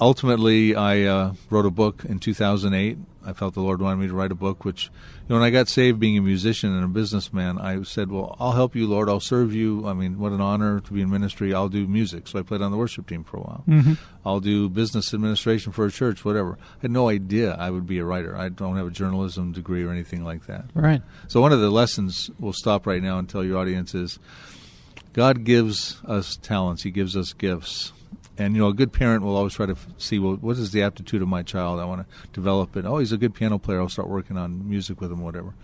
ultimately, 0.00 0.74
I 0.74 1.02
uh, 1.02 1.34
wrote 1.50 1.66
a 1.66 1.70
book 1.70 2.04
in 2.04 2.18
2008. 2.18 2.98
I 3.24 3.32
felt 3.32 3.54
the 3.54 3.60
Lord 3.60 3.80
wanted 3.80 3.96
me 3.96 4.08
to 4.08 4.14
write 4.14 4.32
a 4.32 4.36
book, 4.36 4.64
which, 4.64 4.86
you 4.86 4.90
know, 5.28 5.36
when 5.36 5.44
I 5.44 5.50
got 5.50 5.68
saved 5.68 6.00
being 6.00 6.18
a 6.18 6.22
musician 6.22 6.74
and 6.74 6.84
a 6.84 6.88
businessman, 6.88 7.56
I 7.56 7.80
said, 7.84 8.10
Well, 8.10 8.36
I'll 8.40 8.52
help 8.52 8.74
you, 8.74 8.88
Lord. 8.88 9.08
I'll 9.08 9.20
serve 9.20 9.54
you. 9.54 9.86
I 9.86 9.92
mean, 9.92 10.18
what 10.18 10.32
an 10.32 10.40
honor 10.40 10.80
to 10.80 10.92
be 10.92 11.02
in 11.02 11.10
ministry. 11.10 11.54
I'll 11.54 11.68
do 11.68 11.86
music. 11.86 12.26
So 12.26 12.40
I 12.40 12.42
played 12.42 12.62
on 12.62 12.72
the 12.72 12.76
worship 12.76 13.06
team 13.06 13.22
for 13.22 13.36
a 13.36 13.40
while. 13.40 13.64
Mm-hmm. 13.68 13.92
I'll 14.26 14.40
do 14.40 14.68
business 14.68 15.14
administration 15.14 15.70
for 15.70 15.86
a 15.86 15.90
church, 15.90 16.24
whatever. 16.24 16.58
I 16.60 16.82
had 16.82 16.90
no 16.90 17.08
idea 17.08 17.54
I 17.54 17.70
would 17.70 17.86
be 17.86 17.98
a 17.98 18.04
writer. 18.04 18.36
I 18.36 18.48
don't 18.48 18.76
have 18.76 18.88
a 18.88 18.90
journalism 18.90 19.52
degree 19.52 19.84
or 19.84 19.90
anything 19.90 20.24
like 20.24 20.46
that. 20.46 20.64
Right. 20.74 21.02
So 21.28 21.40
one 21.40 21.52
of 21.52 21.60
the 21.60 21.70
lessons 21.70 22.30
we'll 22.40 22.52
stop 22.52 22.86
right 22.88 23.02
now 23.02 23.18
and 23.18 23.28
tell 23.28 23.44
your 23.44 23.58
audience 23.58 23.94
is 23.94 24.18
God 25.12 25.44
gives 25.44 26.00
us 26.06 26.36
talents. 26.36 26.82
He 26.82 26.90
gives 26.90 27.16
us 27.16 27.32
gifts. 27.32 27.92
And, 28.38 28.54
you 28.54 28.62
know, 28.62 28.68
a 28.68 28.74
good 28.74 28.92
parent 28.92 29.22
will 29.22 29.36
always 29.36 29.52
try 29.54 29.66
to 29.66 29.76
see, 29.98 30.18
well, 30.18 30.36
what 30.36 30.56
is 30.56 30.72
the 30.72 30.82
aptitude 30.82 31.20
of 31.20 31.28
my 31.28 31.42
child? 31.42 31.80
I 31.80 31.84
want 31.84 32.08
to 32.08 32.28
develop 32.32 32.76
it. 32.76 32.86
Oh, 32.86 32.98
he's 32.98 33.12
a 33.12 33.18
good 33.18 33.34
piano 33.34 33.58
player. 33.58 33.80
I'll 33.80 33.90
start 33.90 34.08
working 34.08 34.38
on 34.38 34.68
music 34.68 35.00
with 35.00 35.12
him, 35.12 35.20
whatever. 35.20 35.54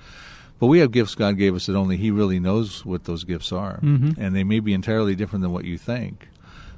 But 0.59 0.67
we 0.67 0.81
have 0.81 0.91
gifts 0.91 1.15
God 1.15 1.39
gave 1.39 1.55
us 1.55 1.67
that 1.67 1.77
only 1.77 1.97
He 1.97 2.11
really 2.11 2.41
knows 2.41 2.85
what 2.85 3.05
those 3.05 3.25
gifts 3.25 3.53
are. 3.53 3.79
Mm-hmm. 3.81 4.21
And 4.21 4.35
they 4.35 4.45
may 4.45 4.61
be 4.61 4.75
entirely 4.75 5.15
different 5.15 5.43
than 5.43 5.53
what 5.53 5.65
you 5.65 5.79
think. 5.79 6.29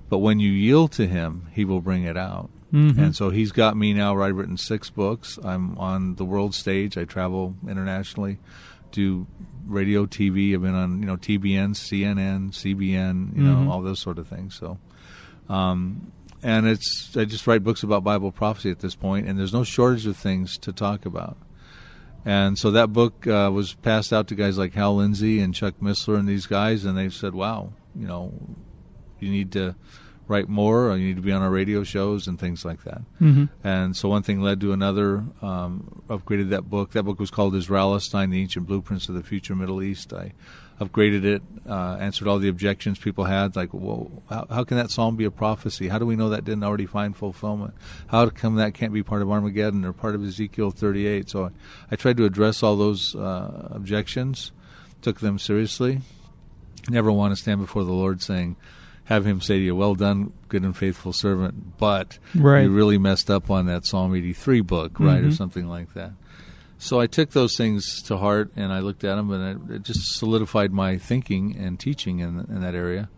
But 0.09 0.19
when 0.19 0.39
you 0.39 0.51
yield 0.51 0.93
to 0.93 1.07
Him, 1.07 1.49
He 1.53 1.65
will 1.65 1.81
bring 1.81 2.05
it 2.05 2.17
out. 2.17 2.51
Mm-hmm. 2.73 3.03
And 3.03 3.17
so 3.17 3.31
He's 3.31 3.53
got 3.53 3.77
me 3.77 3.93
now. 3.95 4.21
I've 4.21 4.37
written 4.37 4.59
six 4.59 4.91
books. 4.91 5.39
I'm 5.43 5.79
on 5.79 6.17
the 6.17 6.25
world 6.25 6.55
stage. 6.55 6.99
I 6.99 7.05
travel 7.05 7.57
internationally, 7.67 8.39
do 8.93 9.27
radio, 9.71 10.07
TV. 10.07 10.55
I've 10.55 10.63
been 10.63 10.75
on 10.75 11.01
you 11.01 11.07
know 11.07 11.17
TBN, 11.17 11.75
CNN, 11.75 12.51
CBN, 12.51 13.37
you 13.37 13.43
know 13.43 13.57
mm-hmm. 13.57 13.71
all 13.71 13.83
those 13.83 14.01
sort 14.01 14.19
of 14.19 14.29
things. 14.29 14.55
So, 14.55 14.79
um, 15.49 16.13
and 16.43 16.67
it's 16.67 17.17
I 17.17 17.25
just 17.25 17.47
write 17.47 17.63
books 17.63 17.83
about 17.83 18.05
Bible 18.05 18.33
prophecy 18.33 18.71
at 18.71 18.81
this 18.81 18.95
point, 18.95 19.27
and 19.27 19.39
there's 19.39 19.53
no 19.53 19.65
shortage 19.65 20.07
of 20.07 20.17
things 20.17 20.59
to 20.59 20.73
talk 20.73 21.07
about. 21.07 21.37
And 22.25 22.59
so 22.59 22.71
that 22.73 22.93
book 22.93 23.27
uh, 23.27 23.51
was 23.53 23.75
passed 23.75 24.13
out 24.13 24.29
to 24.29 24.35
guys 24.35 24.59
like 24.59 24.75
Hal 24.75 24.97
Lindsey 24.97 25.41
and 25.41 25.55
Chuck 25.55 25.75
Missler 25.81 26.19
and 26.19 26.29
these 26.29 26.47
guys, 26.47 26.85
and 26.85 26.97
they 26.97 27.09
said, 27.09 27.35
"Wow, 27.35 27.73
you 27.95 28.07
know, 28.07 28.33
you 29.19 29.31
need 29.31 29.53
to." 29.53 29.75
Write 30.31 30.49
more, 30.49 30.91
or 30.91 30.97
you 30.97 31.09
need 31.09 31.17
to 31.17 31.23
be 31.23 31.33
on 31.33 31.43
our 31.43 31.51
radio 31.51 31.83
shows 31.83 32.29
and 32.29 32.39
things 32.39 32.65
like 32.65 32.85
that. 32.85 33.03
Mm-hmm. 33.21 33.47
And 33.65 33.97
so 33.97 34.09
one 34.09 34.23
thing 34.23 34.41
led 34.41 34.61
to 34.61 34.73
another. 34.73 35.25
Um, 35.43 36.03
upgraded 36.09 36.51
that 36.51 36.71
book. 36.71 36.93
That 36.93 37.03
book 37.03 37.19
was 37.19 37.31
called 37.31 37.55
Israelistine: 37.55 38.31
The 38.31 38.41
Ancient 38.41 38.67
Blueprints 38.67 39.09
of 39.09 39.17
the 39.17 39.23
Future 39.23 39.57
Middle 39.57 39.83
East. 39.83 40.13
I 40.13 40.33
upgraded 40.81 41.25
it, 41.25 41.43
uh, 41.69 41.99
answered 42.01 42.27
all 42.27 42.39
the 42.39 42.49
objections 42.49 42.99
people 42.99 43.25
had, 43.25 43.55
like, 43.55 43.69
well, 43.73 44.11
how, 44.31 44.47
how, 44.49 44.65
can 44.65 44.79
that 44.79 44.91
psalm 44.91 45.15
be 45.15 45.25
a 45.25 45.31
prophecy? 45.31 45.89
How 45.89 45.99
do 45.99 46.07
we 46.07 46.17
know 46.17 46.31
that 46.31 46.45
didn't 46.45 46.65
already 46.65 46.87
find 46.87 47.15
fulfillment? 47.15 47.75
How 48.07 48.31
come 48.31 48.55
that 48.55 48.73
can't 48.73 48.93
be 48.93 49.03
part 49.03 49.21
of 49.21 49.31
Armageddon 49.31 49.85
or 49.85 49.93
part 49.93 50.15
of 50.15 50.25
Ezekiel 50.25 50.71
38? 50.71 51.29
So 51.29 51.47
I, 51.47 51.51
I 51.91 51.97
tried 51.97 52.17
to 52.17 52.25
address 52.25 52.63
all 52.63 52.77
those 52.77 53.15
uh, 53.15 53.69
objections, 53.73 54.53
took 55.03 55.21
them 55.21 55.39
seriously. 55.39 56.01
Never 56.89 57.13
want 57.13 57.33
to 57.33 57.37
stand 57.37 57.61
before 57.61 57.85
the 57.85 57.93
Lord 57.93 58.23
saying, 58.23 58.57
have 59.11 59.27
him 59.27 59.41
say 59.41 59.59
to 59.59 59.65
you, 59.65 59.77
"Well 59.77 59.95
done, 59.95 60.33
good 60.49 60.63
and 60.63 60.75
faithful 60.75 61.13
servant," 61.13 61.77
but 61.77 62.19
right. 62.35 62.63
you 62.63 62.71
really 62.71 62.97
messed 62.97 63.29
up 63.31 63.51
on 63.51 63.67
that 63.67 63.85
Psalm 63.85 64.15
83 64.15 64.63
book, 64.63 64.99
right, 64.99 65.19
mm-hmm. 65.19 65.29
or 65.29 65.33
something 65.33 65.69
like 65.69 65.93
that. 65.95 66.13
So 66.79 66.99
I 66.99 67.07
took 67.07 67.33
those 67.33 67.57
things 67.57 68.01
to 68.05 68.17
heart, 68.17 68.53
and 68.57 68.73
I 68.73 68.79
looked 68.79 69.05
at 69.05 69.17
them, 69.17 69.31
and 69.31 69.71
it, 69.71 69.75
it 69.75 69.83
just 69.83 70.17
solidified 70.17 70.73
my 70.73 70.97
thinking 70.97 71.55
and 71.59 71.79
teaching 71.79 72.21
in, 72.21 72.47
in 72.49 72.63
that 72.63 72.75
area. 72.75 73.11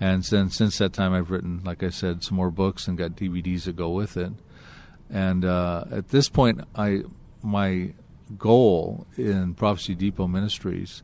And 0.00 0.22
then 0.24 0.48
since 0.50 0.78
that 0.78 0.92
time, 0.92 1.12
I've 1.12 1.30
written, 1.30 1.60
like 1.62 1.82
I 1.82 1.90
said, 1.90 2.24
some 2.24 2.36
more 2.36 2.50
books 2.50 2.88
and 2.88 2.96
got 2.96 3.16
DVDs 3.16 3.64
that 3.64 3.76
go 3.76 3.90
with 3.90 4.16
it. 4.16 4.32
And 5.10 5.44
uh, 5.44 5.84
at 5.90 6.08
this 6.08 6.28
point, 6.28 6.62
I 6.74 7.02
my 7.42 7.92
goal 8.38 9.06
in 9.16 9.54
Prophecy 9.54 9.94
Depot 9.94 10.26
Ministries 10.26 11.02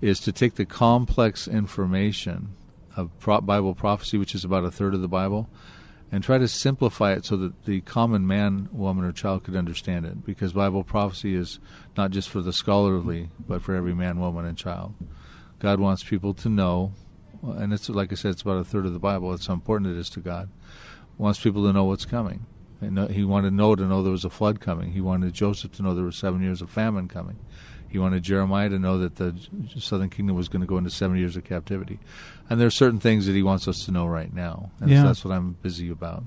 is 0.00 0.20
to 0.20 0.32
take 0.32 0.54
the 0.54 0.64
complex 0.64 1.48
information 1.48 2.54
of 2.96 3.10
pro- 3.18 3.40
Bible 3.40 3.74
prophecy, 3.74 4.18
which 4.18 4.34
is 4.34 4.44
about 4.44 4.64
a 4.64 4.70
third 4.70 4.94
of 4.94 5.00
the 5.00 5.08
Bible, 5.08 5.48
and 6.12 6.24
try 6.24 6.38
to 6.38 6.48
simplify 6.48 7.12
it 7.12 7.24
so 7.24 7.36
that 7.36 7.64
the 7.64 7.80
common 7.82 8.26
man, 8.26 8.68
woman, 8.72 9.04
or 9.04 9.12
child 9.12 9.44
could 9.44 9.56
understand 9.56 10.04
it. 10.06 10.24
Because 10.24 10.52
Bible 10.52 10.82
prophecy 10.82 11.34
is 11.34 11.60
not 11.96 12.10
just 12.10 12.28
for 12.28 12.40
the 12.40 12.52
scholarly, 12.52 13.30
but 13.46 13.62
for 13.62 13.74
every 13.74 13.94
man, 13.94 14.18
woman, 14.18 14.44
and 14.44 14.58
child. 14.58 14.94
God 15.60 15.78
wants 15.78 16.02
people 16.02 16.34
to 16.34 16.48
know, 16.48 16.92
and 17.42 17.72
it's 17.72 17.88
like 17.88 18.12
I 18.12 18.16
said, 18.16 18.32
it's 18.32 18.42
about 18.42 18.58
a 18.58 18.64
third 18.64 18.86
of 18.86 18.92
the 18.92 18.98
Bible. 18.98 19.32
It's 19.34 19.46
how 19.46 19.54
important 19.54 19.94
it 19.94 19.98
is 19.98 20.10
to 20.10 20.20
God. 20.20 20.48
Wants 21.18 21.40
people 21.40 21.64
to 21.66 21.72
know 21.72 21.84
what's 21.84 22.06
coming. 22.06 22.46
And 22.80 22.98
uh, 22.98 23.08
he 23.08 23.24
wanted 23.24 23.52
Noah 23.52 23.76
to 23.76 23.84
know 23.84 24.02
there 24.02 24.10
was 24.10 24.24
a 24.24 24.30
flood 24.30 24.58
coming. 24.58 24.92
He 24.92 25.02
wanted 25.02 25.34
Joseph 25.34 25.72
to 25.72 25.82
know 25.82 25.94
there 25.94 26.04
were 26.04 26.12
seven 26.12 26.42
years 26.42 26.62
of 26.62 26.70
famine 26.70 27.08
coming. 27.08 27.38
He 27.90 27.98
wanted 27.98 28.22
Jeremiah 28.22 28.68
to 28.68 28.78
know 28.78 28.98
that 28.98 29.16
the 29.16 29.34
southern 29.78 30.10
kingdom 30.10 30.36
was 30.36 30.48
going 30.48 30.60
to 30.60 30.66
go 30.66 30.78
into 30.78 30.90
seven 30.90 31.16
years 31.16 31.36
of 31.36 31.44
captivity. 31.44 31.98
And 32.48 32.60
there 32.60 32.68
are 32.68 32.70
certain 32.70 33.00
things 33.00 33.26
that 33.26 33.34
he 33.34 33.42
wants 33.42 33.66
us 33.66 33.84
to 33.84 33.90
know 33.90 34.06
right 34.06 34.32
now. 34.32 34.70
And 34.80 34.90
yeah. 34.90 35.02
so 35.02 35.06
that's 35.08 35.24
what 35.24 35.34
I'm 35.34 35.52
busy 35.60 35.90
about. 35.90 36.22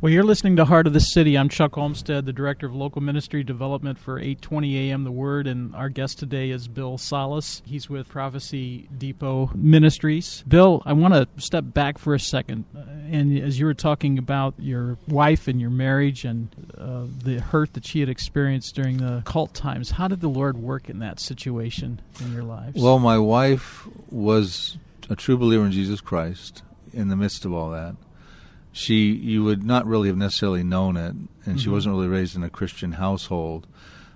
Well, 0.00 0.12
you're 0.12 0.24
listening 0.24 0.56
to 0.56 0.64
Heart 0.64 0.88
of 0.88 0.92
the 0.92 1.00
City. 1.00 1.36
I'm 1.36 1.48
Chuck 1.48 1.78
Olmstead, 1.78 2.26
the 2.26 2.32
Director 2.32 2.66
of 2.66 2.74
Local 2.74 3.00
Ministry 3.00 3.44
Development 3.44 3.98
for 3.98 4.18
820 4.18 4.90
AM 4.90 5.04
The 5.04 5.12
Word, 5.12 5.46
and 5.46 5.74
our 5.76 5.88
guest 5.88 6.18
today 6.18 6.50
is 6.50 6.66
Bill 6.66 6.98
Salus. 6.98 7.62
He's 7.64 7.88
with 7.88 8.08
Prophecy 8.08 8.88
Depot 8.96 9.50
Ministries. 9.54 10.42
Bill, 10.48 10.82
I 10.84 10.92
want 10.92 11.14
to 11.14 11.28
step 11.36 11.64
back 11.66 11.98
for 11.98 12.14
a 12.14 12.20
second. 12.20 12.64
Uh, 12.76 12.80
and 13.10 13.38
as 13.38 13.60
you 13.60 13.66
were 13.66 13.74
talking 13.74 14.18
about 14.18 14.54
your 14.58 14.98
wife 15.06 15.46
and 15.46 15.60
your 15.60 15.70
marriage 15.70 16.24
and 16.24 16.48
uh, 16.76 17.04
the 17.22 17.40
hurt 17.40 17.74
that 17.74 17.86
she 17.86 18.00
had 18.00 18.08
experienced 18.08 18.74
during 18.74 18.96
the 18.96 19.22
cult 19.24 19.54
times, 19.54 19.92
how 19.92 20.08
did 20.08 20.20
the 20.20 20.28
Lord 20.28 20.58
work 20.58 20.90
in 20.90 20.98
that 20.98 21.20
situation 21.20 22.00
in 22.20 22.32
your 22.32 22.44
lives? 22.44 22.82
Well, 22.82 22.98
my 22.98 23.18
wife 23.18 23.86
was 24.10 24.78
a 25.08 25.14
true 25.14 25.36
believer 25.36 25.64
in 25.64 25.72
Jesus 25.72 26.00
Christ 26.00 26.62
in 26.92 27.08
the 27.08 27.16
midst 27.16 27.44
of 27.44 27.52
all 27.52 27.70
that. 27.70 27.94
She, 28.72 29.12
you 29.12 29.44
would 29.44 29.62
not 29.62 29.86
really 29.86 30.08
have 30.08 30.16
necessarily 30.16 30.62
known 30.62 30.96
it, 30.96 31.10
and 31.10 31.28
mm-hmm. 31.44 31.56
she 31.56 31.68
wasn't 31.68 31.94
really 31.94 32.08
raised 32.08 32.36
in 32.36 32.42
a 32.42 32.50
Christian 32.50 32.92
household, 32.92 33.66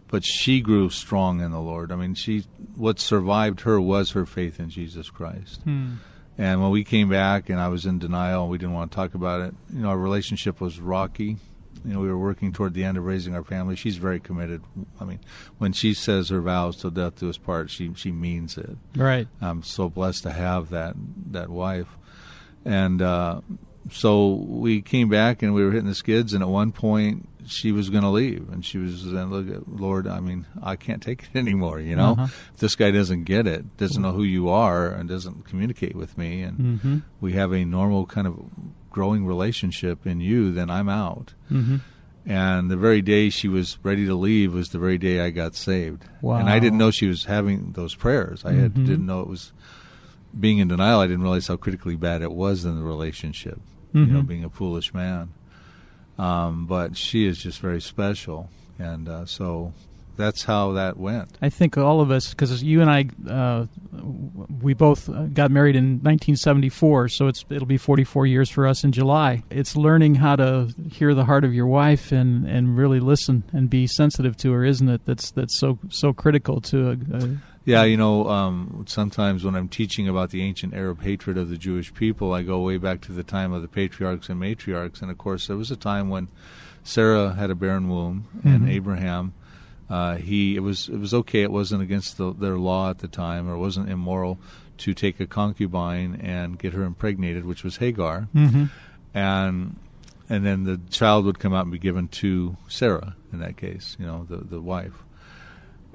but 0.09 0.25
she 0.25 0.61
grew 0.61 0.89
strong 0.89 1.41
in 1.41 1.51
the 1.51 1.61
Lord. 1.61 1.93
I 1.93 1.97
mean, 1.97 2.15
she, 2.15 2.45
what 2.75 2.99
survived 2.99 3.63
her 3.63 3.81
was 3.81 4.13
her 4.13 4.25
faith 4.25 4.59
in 4.59 4.71
Jesus 4.71 5.11
Christ. 5.11 5.61
Hmm. 5.63 5.95
And 6.39 6.61
when 6.61 6.71
we 6.71 6.85
came 6.85 7.09
back 7.09 7.49
and 7.49 7.61
I 7.61 7.69
was 7.69 7.87
in 7.87 7.99
denial, 7.99 8.49
we 8.49 8.59
didn't 8.59 8.75
want 8.75 8.91
to 8.91 8.97
talk 8.97 9.15
about 9.15 9.41
it. 9.41 9.55
You 9.73 9.81
know, 9.81 9.89
our 9.89 9.99
relationship 9.99 10.61
was 10.61 10.81
rocky. 10.81 11.39
You 11.85 11.95
know, 11.95 12.01
we 12.01 12.09
were 12.09 12.19
working 12.19 12.53
toward 12.53 12.75
the 12.75 12.85
end 12.85 12.99
of 12.99 13.05
raising 13.05 13.35
our 13.35 13.45
family. 13.45 13.77
She's 13.77 13.97
very 13.97 14.21
committed. 14.21 14.63
I 15.01 15.05
mean, 15.05 15.21
when 15.59 15.73
she 15.73 15.95
says 15.95 16.31
her 16.31 16.41
vows 16.41 16.77
till 16.77 16.91
death 16.91 17.21
do 17.21 17.29
us 17.31 17.39
part, 17.39 17.71
she 17.71 17.95
she 17.95 18.11
means 18.11 18.59
it. 18.59 18.77
Right. 18.97 19.29
I'm 19.41 19.63
so 19.63 19.89
blessed 19.89 20.25
to 20.25 20.33
have 20.33 20.71
that 20.71 20.95
that 21.31 21.49
wife, 21.49 21.97
and 22.65 23.01
uh, 23.01 23.41
so 23.91 24.35
we 24.35 24.83
came 24.83 25.09
back 25.09 25.43
and 25.43 25.55
we 25.55 25.65
were 25.65 25.71
hitting 25.71 25.89
the 25.89 25.95
skids. 25.95 26.33
And 26.33 26.43
at 26.43 26.49
one 26.49 26.73
point, 26.73 27.29
she 27.47 27.73
was 27.73 27.91
going 27.91 28.03
to 28.03 28.11
leave, 28.11 28.49
and 28.51 28.65
she 28.65 28.79
was 28.79 29.11
then 29.11 29.31
look 29.31 29.49
at 29.49 29.69
Lord. 29.69 30.07
I 30.07 30.21
mean, 30.21 30.47
I 30.63 30.77
can't 30.77 31.03
take 31.03 31.25
it 31.25 31.39
anymore. 31.39 31.81
You 31.81 31.97
know, 31.97 32.13
uh-huh. 32.13 32.27
this 32.59 32.75
guy 32.75 32.91
doesn't 32.91 33.25
get 33.25 33.47
it, 33.47 33.77
doesn't 33.77 34.03
know 34.03 34.13
who 34.13 34.25
you 34.25 34.49
are, 34.49 34.89
and 34.89 35.09
doesn't 35.09 35.45
communicate 35.45 35.95
with 35.95 36.19
me, 36.19 36.43
and 36.43 36.59
mm-hmm. 36.59 36.99
we 37.21 37.33
have 37.33 37.53
a 37.53 37.65
normal 37.65 38.07
kind 38.07 38.27
of 38.27 38.51
growing 38.91 39.27
relationship 39.27 40.07
in 40.07 40.21
you, 40.21 40.51
then 40.51 40.71
I'm 40.71 40.89
out. 40.89 41.35
Mm-hmm. 41.51 41.77
And 42.25 42.71
the 42.71 42.77
very 42.77 43.03
day 43.03 43.29
she 43.31 43.47
was 43.47 43.79
ready 43.83 44.05
to 44.07 44.15
leave 44.15 44.53
was 44.53 44.71
the 44.71 44.79
very 44.79 44.99
day 44.99 45.21
I 45.21 45.31
got 45.31 45.55
saved. 45.55 46.07
Wow. 46.21 46.39
And 46.39 46.49
I 46.49 46.59
didn't 46.59 46.79
know 46.79 46.91
she 46.91 47.07
was 47.07 47.27
having 47.27 47.73
those 47.73 47.95
prayers. 47.95 48.45
I 48.45 48.55
had, 48.55 48.73
mm-hmm. 48.73 48.87
didn't 48.87 49.07
know 49.07 49.21
it 49.21 49.29
was 49.29 49.53
being 50.39 50.59
in 50.59 50.69
denial. 50.69 50.99
I 51.01 51.07
didn't 51.07 51.23
realize 51.23 51.47
how 51.47 51.57
critically 51.57 51.95
bad 51.95 52.23
it 52.23 52.33
was 52.33 52.65
in 52.65 52.77
the 52.77 52.83
relationship. 52.83 53.61
You 54.01 54.13
know, 54.13 54.23
being 54.23 54.45
a 54.45 54.51
foolish 54.51 54.93
man. 54.93 55.33
Um, 56.19 56.67
but 56.67 56.97
she 56.97 57.27
is 57.27 57.39
just 57.39 57.61
very 57.61 57.81
special, 57.81 58.49
and 58.79 59.09
uh, 59.09 59.27
so 59.27 59.73
that's 60.17 60.45
how 60.45 60.73
that 60.73 60.97
went. 60.97 61.37
I 61.43 61.51
think 61.51 61.77
all 61.77 62.01
of 62.01 62.11
us, 62.11 62.31
because 62.31 62.63
you 62.63 62.81
and 62.81 62.91
I, 62.91 63.07
uh, 63.31 63.67
we 64.63 64.75
both 64.75 65.09
uh, 65.09 65.25
got 65.25 65.51
married 65.51 65.77
in 65.77 65.97
1974, 65.97 67.09
so 67.09 67.29
it's 67.29 67.45
it'll 67.51 67.67
be 67.67 67.77
44 67.77 68.27
years 68.27 68.51
for 68.51 68.67
us 68.67 68.83
in 68.83 68.93
July. 68.93 69.43
It's 69.51 69.77
learning 69.77 70.17
how 70.17 70.37
to 70.37 70.75
hear 70.91 71.15
the 71.15 71.27
heart 71.27 71.45
of 71.45 71.55
your 71.55 71.67
wife 71.67 72.13
and, 72.13 72.47
and 72.47 72.77
really 72.77 73.01
listen 73.01 73.45
and 73.53 73.69
be 73.69 73.87
sensitive 73.87 74.37
to 74.39 74.53
her, 74.53 74.65
isn't 74.65 74.89
it? 74.89 75.03
That's 75.05 75.31
that's 75.31 75.59
so 75.59 75.79
so 75.91 76.13
critical 76.13 76.61
to 76.63 76.91
a, 76.91 77.17
a 77.17 77.37
yeah, 77.67 77.83
you 77.83 77.97
know, 77.97 78.29
um, 78.29 78.85
sometimes 78.87 79.45
when 79.45 79.57
I'm 79.57 79.69
teaching 79.69 80.09
about 80.09 80.31
the 80.31 80.41
ancient 80.43 80.73
Arab 80.73 81.03
hatred 81.03 81.37
of 81.37 81.49
the 81.49 81.59
Jewish 81.59 81.93
people, 81.93 82.33
I 82.33 82.43
go 82.43 82.61
way 82.61 82.77
back 82.79 83.01
to 83.03 83.13
the 83.13 83.25
time 83.25 83.53
of 83.53 83.61
the 83.61 83.69
patriarchs 83.69 84.29
and 84.29 84.41
matriarchs. 84.41 85.03
And 85.03 85.11
of 85.11 85.19
course, 85.19 85.49
there 85.49 85.57
was 85.57 85.73
a 85.73 85.77
time 85.77 86.09
when 86.09 86.29
Sarah 86.85 87.35
had 87.35 87.51
a 87.51 87.57
barren 87.57 87.89
womb, 87.89 88.29
mm-hmm. 88.39 88.49
and 88.49 88.71
Abraham, 88.71 89.35
uh, 89.91 90.15
he 90.15 90.55
it 90.55 90.61
was 90.61 90.89
it 90.89 90.99
was 90.99 91.13
okay. 91.13 91.43
It 91.43 91.51
wasn't 91.51 91.83
against 91.83 92.17
the, 92.19 92.33
their 92.33 92.57
law 92.57 92.91
at 92.91 92.99
the 92.99 93.09
time, 93.09 93.49
or 93.49 93.55
it 93.55 93.59
wasn't 93.59 93.91
immoral 93.91 94.39
to 94.79 94.95
take 94.95 95.19
a 95.19 95.27
concubine 95.27 96.21
and 96.23 96.59
get 96.59 96.73
her 96.73 96.85
impregnated, 96.85 97.45
which 97.45 97.65
was 97.65 97.79
Hagar, 97.79 98.29
mm-hmm. 98.33 98.67
and 99.13 99.77
and 100.29 100.47
then 100.47 100.65
the 100.65 100.81
child 100.91 101.25
would 101.25 101.41
come 101.41 101.53
out 101.53 101.63
and 101.63 101.73
be 101.73 101.79
given 101.79 102.07
to 102.09 102.57
Sarah 102.69 103.17
in 103.33 103.41
that 103.41 103.57
case, 103.57 103.97
you 103.99 104.07
know, 104.07 104.25
the 104.29 104.37
the 104.37 104.61
wife. 104.61 105.03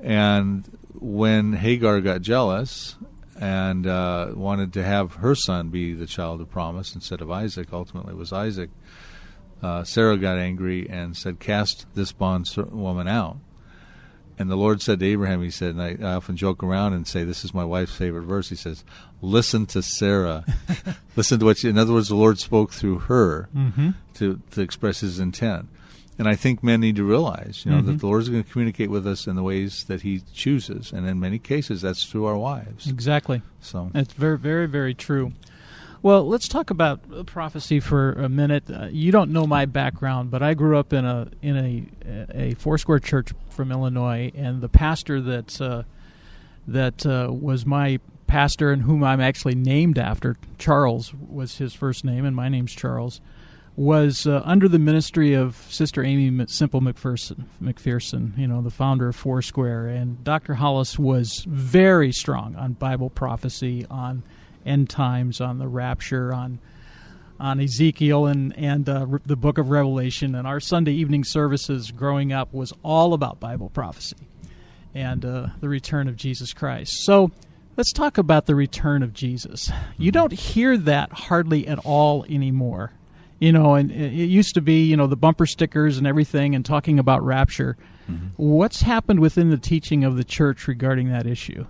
And 0.02 0.66
when 0.94 1.54
Hagar 1.54 2.02
got 2.02 2.22
jealous 2.22 2.96
and 3.40 3.88
uh, 3.88 4.32
wanted 4.34 4.74
to 4.74 4.84
have 4.84 5.16
her 5.16 5.36
son 5.36 5.70
be 5.70 5.94
the 5.94 6.06
child 6.06 6.42
of 6.42 6.50
promise 6.50 6.96
instead 6.96 7.22
of 7.22 7.32
Isaac, 7.32 7.70
ultimately 7.72 8.14
it 8.14 8.18
was 8.18 8.34
Isaac, 8.34 8.70
uh, 9.62 9.84
Sarah 9.84 10.18
got 10.18 10.38
angry 10.38 10.90
and 10.90 11.16
said, 11.16 11.40
Cast 11.40 11.86
this 11.94 12.12
bondwoman 12.12 13.08
out. 13.08 13.38
And 14.40 14.50
the 14.50 14.56
Lord 14.56 14.82
said 14.82 15.00
to 15.00 15.06
Abraham, 15.06 15.44
He 15.44 15.52
said, 15.52 15.76
and 15.76 15.82
I, 15.82 15.98
I, 16.02 16.16
often 16.16 16.36
joke 16.36 16.64
around 16.64 16.94
and 16.94 17.08
say, 17.08 17.24
This 17.24 17.46
is 17.46 17.54
my 17.54 17.64
wife's 17.64 17.94
favorite 17.94 18.24
verse. 18.24 18.50
He 18.50 18.56
says, 18.56 18.84
Listen 19.22 19.68
to 19.68 19.84
Sarah. 19.84 20.46
Listen 21.16 21.40
to 21.40 21.46
what 21.46 21.60
she, 21.60 21.70
in 21.70 21.78
other 21.78 21.94
words, 21.94 22.08
the 22.08 22.16
Lord 22.16 22.40
spoke 22.40 22.72
through 22.72 23.00
her 23.00 23.50
mm-hmm. 23.56 23.92
to, 24.16 24.42
to 24.52 24.62
express 24.62 25.02
his 25.02 25.20
intent. 25.20 25.68
And 26.22 26.30
I 26.30 26.36
think 26.36 26.62
men 26.64 26.82
need 26.82 26.98
to 26.98 27.04
realize, 27.04 27.64
you 27.66 27.72
know, 27.72 27.78
mm-hmm. 27.78 27.88
that 27.94 28.00
the 28.02 28.06
Lord 28.06 28.22
is 28.22 28.30
going 28.30 28.44
to 28.44 28.52
communicate 28.52 28.92
with 28.92 29.08
us 29.08 29.26
in 29.26 29.36
the 29.36 29.42
ways 29.42 29.86
that 29.86 30.04
He 30.04 30.22
chooses, 30.32 30.92
and 30.94 31.08
in 31.08 31.20
many 31.20 31.40
cases, 31.40 31.82
that's 31.82 32.06
through 32.06 32.26
our 32.26 32.38
wives. 32.38 32.86
Exactly. 32.86 33.42
So 33.60 33.90
it's 33.96 34.14
very, 34.14 34.38
very, 34.38 34.68
very 34.68 34.94
true. 34.94 35.32
Well, 36.04 36.28
let's 36.28 36.48
talk 36.48 36.70
about 36.70 37.26
prophecy 37.26 37.80
for 37.80 38.14
a 38.14 38.30
minute. 38.30 38.66
Uh, 38.70 38.90
you 38.92 39.12
don't 39.12 39.32
know 39.32 39.48
my 39.48 39.66
background, 39.66 40.30
but 40.30 40.44
I 40.44 40.54
grew 40.54 40.78
up 40.78 40.94
in 40.94 41.06
a 41.06 41.28
in 41.42 41.58
a 41.58 41.88
a 42.36 42.54
Foursquare 42.54 43.00
church 43.00 43.30
from 43.50 43.72
Illinois, 43.72 44.32
and 44.36 44.62
the 44.62 44.70
pastor 44.70 45.22
that 45.22 45.60
uh, 45.60 45.82
that 46.68 47.04
uh, 47.04 47.30
was 47.32 47.66
my 47.66 48.00
pastor 48.28 48.72
and 48.72 48.84
whom 48.84 49.04
I'm 49.04 49.22
actually 49.22 49.56
named 49.56 49.98
after, 49.98 50.38
Charles 50.60 51.16
was 51.16 51.58
his 51.58 51.74
first 51.74 52.06
name, 52.06 52.26
and 52.26 52.36
my 52.36 52.48
name's 52.48 52.74
Charles 52.74 53.22
was 53.76 54.28
uh, 54.28 54.42
under 54.44 54.68
the 54.68 54.80
ministry 54.80 55.34
of 55.34 55.56
Sister 55.70 56.04
Aimee 56.04 56.46
Semple 56.48 56.82
McPherson, 56.82 57.46
McPherson, 57.62 58.38
you 58.38 58.48
know, 58.48 58.62
the 58.62 58.70
founder 58.70 59.08
of 59.08 59.16
Foursquare. 59.16 59.88
And 59.88 60.24
Dr. 60.24 60.56
Hollis 60.56 61.00
was 61.00 61.46
very 61.48 62.12
strong 62.12 62.56
on 62.56 62.74
Bible 62.74 63.10
prophecy, 63.10 63.86
on 63.90 64.24
end 64.66 64.90
times, 64.90 65.40
on 65.40 65.58
the 65.58 65.68
rapture, 65.68 66.34
on 66.34 66.60
on 67.40 67.60
Ezekiel 67.60 68.28
and 68.28 68.56
and 68.58 68.88
uh, 68.88 69.08
the 69.26 69.38
Book 69.38 69.58
of 69.58 69.70
Revelation. 69.70 70.36
And 70.36 70.46
our 70.46 70.60
Sunday 70.60 70.94
evening 70.94 71.24
services 71.24 71.92
growing 71.92 72.34
up 72.34 72.54
was 72.54 72.74
all 72.84 73.14
about 73.14 73.40
Bible 73.40 73.70
prophecy 73.70 74.18
and 74.94 75.24
uh, 75.24 75.48
the 75.62 75.70
return 75.70 76.08
of 76.08 76.16
Jesus 76.16 76.54
Christ. 76.54 77.04
So. 77.04 77.32
Let's 77.78 77.94
talk 77.94 78.18
about 78.18 78.48
the 78.48 78.54
return 78.54 79.02
of 79.02 79.14
Jesus. 79.14 79.72
You 79.98 80.12
don't 80.12 80.34
hear 80.34 80.78
that 80.78 81.14
hardly 81.14 81.66
at 81.70 81.80
all 81.80 82.26
anymore 82.26 82.92
you 83.42 83.52
know, 83.52 83.74
and 83.74 83.92
it 83.92 84.30
used 84.30 84.54
to 84.54 84.62
be, 84.62 84.84
you 84.86 84.96
know, 84.96 85.08
the 85.08 85.18
bumper 85.18 85.48
stickers 85.48 85.98
and 85.98 86.06
everything 86.06 86.54
and 86.54 86.64
talking 86.64 87.00
about 87.00 87.26
rapture. 87.26 87.76
Mm-hmm. 88.10 88.28
What's 88.38 88.84
happened 88.84 89.20
within 89.20 89.50
the 89.50 89.58
teaching 89.58 90.04
of 90.04 90.16
the 90.16 90.24
church 90.24 90.68
regarding 90.68 91.10
that 91.10 91.26
issue? 91.26 91.66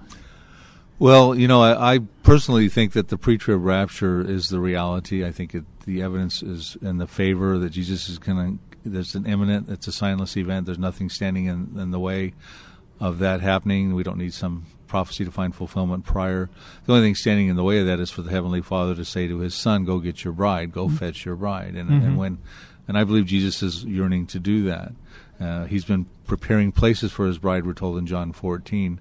Well, 0.99 1.34
you 1.34 1.47
know, 1.47 1.63
I, 1.63 1.95
I 1.95 1.99
personally 2.23 2.67
think 2.67 2.91
that 2.91 3.07
the 3.07 3.17
pre-trib 3.17 3.63
rapture 3.63 4.19
is 4.21 4.49
the 4.49 4.60
reality. 4.60 5.25
I 5.25 5.31
think 5.31 5.55
it, 5.55 5.63
the 5.86 6.01
evidence 6.01 6.43
is 6.43 6.77
in 6.81 6.97
the 6.97 7.07
favor 7.07 7.57
that 7.57 7.69
Jesus 7.69 8.10
is 8.10 8.19
going 8.19 8.60
to. 8.60 8.89
There's 8.89 9.15
an 9.15 9.25
imminent. 9.25 9.69
It's 9.69 9.88
a 9.88 9.91
signless 9.91 10.36
event. 10.36 10.65
There's 10.65 10.77
nothing 10.77 11.10
standing 11.10 11.45
in, 11.45 11.79
in 11.79 11.91
the 11.91 11.99
way 11.99 12.34
of 12.99 13.19
that 13.19 13.39
happening. 13.39 13.95
We 13.95 14.03
don't 14.03 14.17
need 14.17 14.34
some 14.34 14.65
prophecy 14.91 15.23
to 15.23 15.32
find 15.32 15.56
fulfillment 15.56 16.04
prior. 16.04 16.49
The 16.86 16.91
only 16.91 17.08
thing 17.08 17.15
standing 17.15 17.47
in 17.47 17.56
the 17.56 17.63
way 17.63 17.80
of 17.80 17.88
that 17.88 18.01
is 18.01 18.12
for 18.12 18.21
the 18.21 18.30
Heavenly 18.30 18.62
Father 18.62 18.93
to 18.93 19.06
say 19.06 19.25
to 19.25 19.39
His 19.39 19.56
Son, 19.56 19.86
"Go 19.86 19.99
get 19.99 20.25
your 20.25 20.34
bride. 20.34 20.73
Go 20.73 20.88
mm-hmm. 20.88 20.97
fetch 20.97 21.25
your 21.25 21.38
bride." 21.38 21.75
And, 21.75 21.89
mm-hmm. 21.89 22.06
and 22.06 22.17
when, 22.17 22.38
and 22.89 22.97
I 22.97 23.06
believe 23.06 23.25
Jesus 23.25 23.63
is 23.63 23.86
yearning 23.86 24.27
to 24.27 24.39
do 24.39 24.63
that. 24.65 24.91
Uh, 25.39 25.65
he's 25.65 25.86
been 25.86 26.08
preparing 26.27 26.73
places 26.73 27.13
for 27.13 27.25
His 27.25 27.38
bride. 27.38 27.65
We're 27.65 27.73
told 27.73 27.97
in 27.97 28.06
John 28.06 28.34
14. 28.34 28.99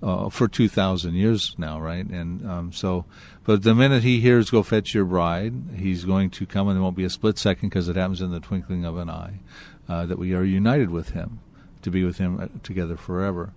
Uh, 0.00 0.30
for 0.30 0.46
2,000 0.46 1.14
years 1.14 1.56
now, 1.58 1.80
right? 1.80 2.06
And 2.06 2.48
um, 2.48 2.72
so, 2.72 3.04
but 3.42 3.64
the 3.64 3.74
minute 3.74 4.04
he 4.04 4.20
hears, 4.20 4.48
go 4.48 4.62
fetch 4.62 4.94
your 4.94 5.04
bride, 5.04 5.52
he's 5.76 6.04
going 6.04 6.30
to 6.30 6.46
come, 6.46 6.68
and 6.68 6.76
there 6.76 6.82
won't 6.84 6.94
be 6.94 7.02
a 7.02 7.10
split 7.10 7.36
second 7.36 7.70
because 7.70 7.88
it 7.88 7.96
happens 7.96 8.20
in 8.20 8.30
the 8.30 8.38
twinkling 8.38 8.84
of 8.84 8.96
an 8.96 9.10
eye 9.10 9.40
uh, 9.88 10.06
that 10.06 10.16
we 10.16 10.34
are 10.34 10.44
united 10.44 10.90
with 10.90 11.08
him 11.10 11.40
to 11.82 11.90
be 11.90 12.04
with 12.04 12.18
him 12.18 12.38
uh, 12.38 12.46
together 12.62 12.96
forever. 12.96 13.52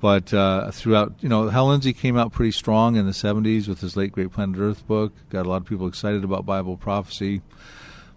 But 0.00 0.32
uh, 0.32 0.70
throughout, 0.70 1.14
you 1.20 1.28
know, 1.28 1.50
Hal 1.50 1.68
Lindsey 1.68 1.92
came 1.92 2.16
out 2.16 2.32
pretty 2.32 2.52
strong 2.52 2.96
in 2.96 3.04
the 3.04 3.12
70s 3.12 3.68
with 3.68 3.80
his 3.80 3.96
late 3.96 4.12
Great 4.12 4.32
Planet 4.32 4.58
Earth 4.58 4.86
book. 4.86 5.12
Got 5.28 5.44
a 5.44 5.48
lot 5.48 5.58
of 5.58 5.66
people 5.66 5.86
excited 5.86 6.24
about 6.24 6.46
Bible 6.46 6.78
prophecy. 6.78 7.42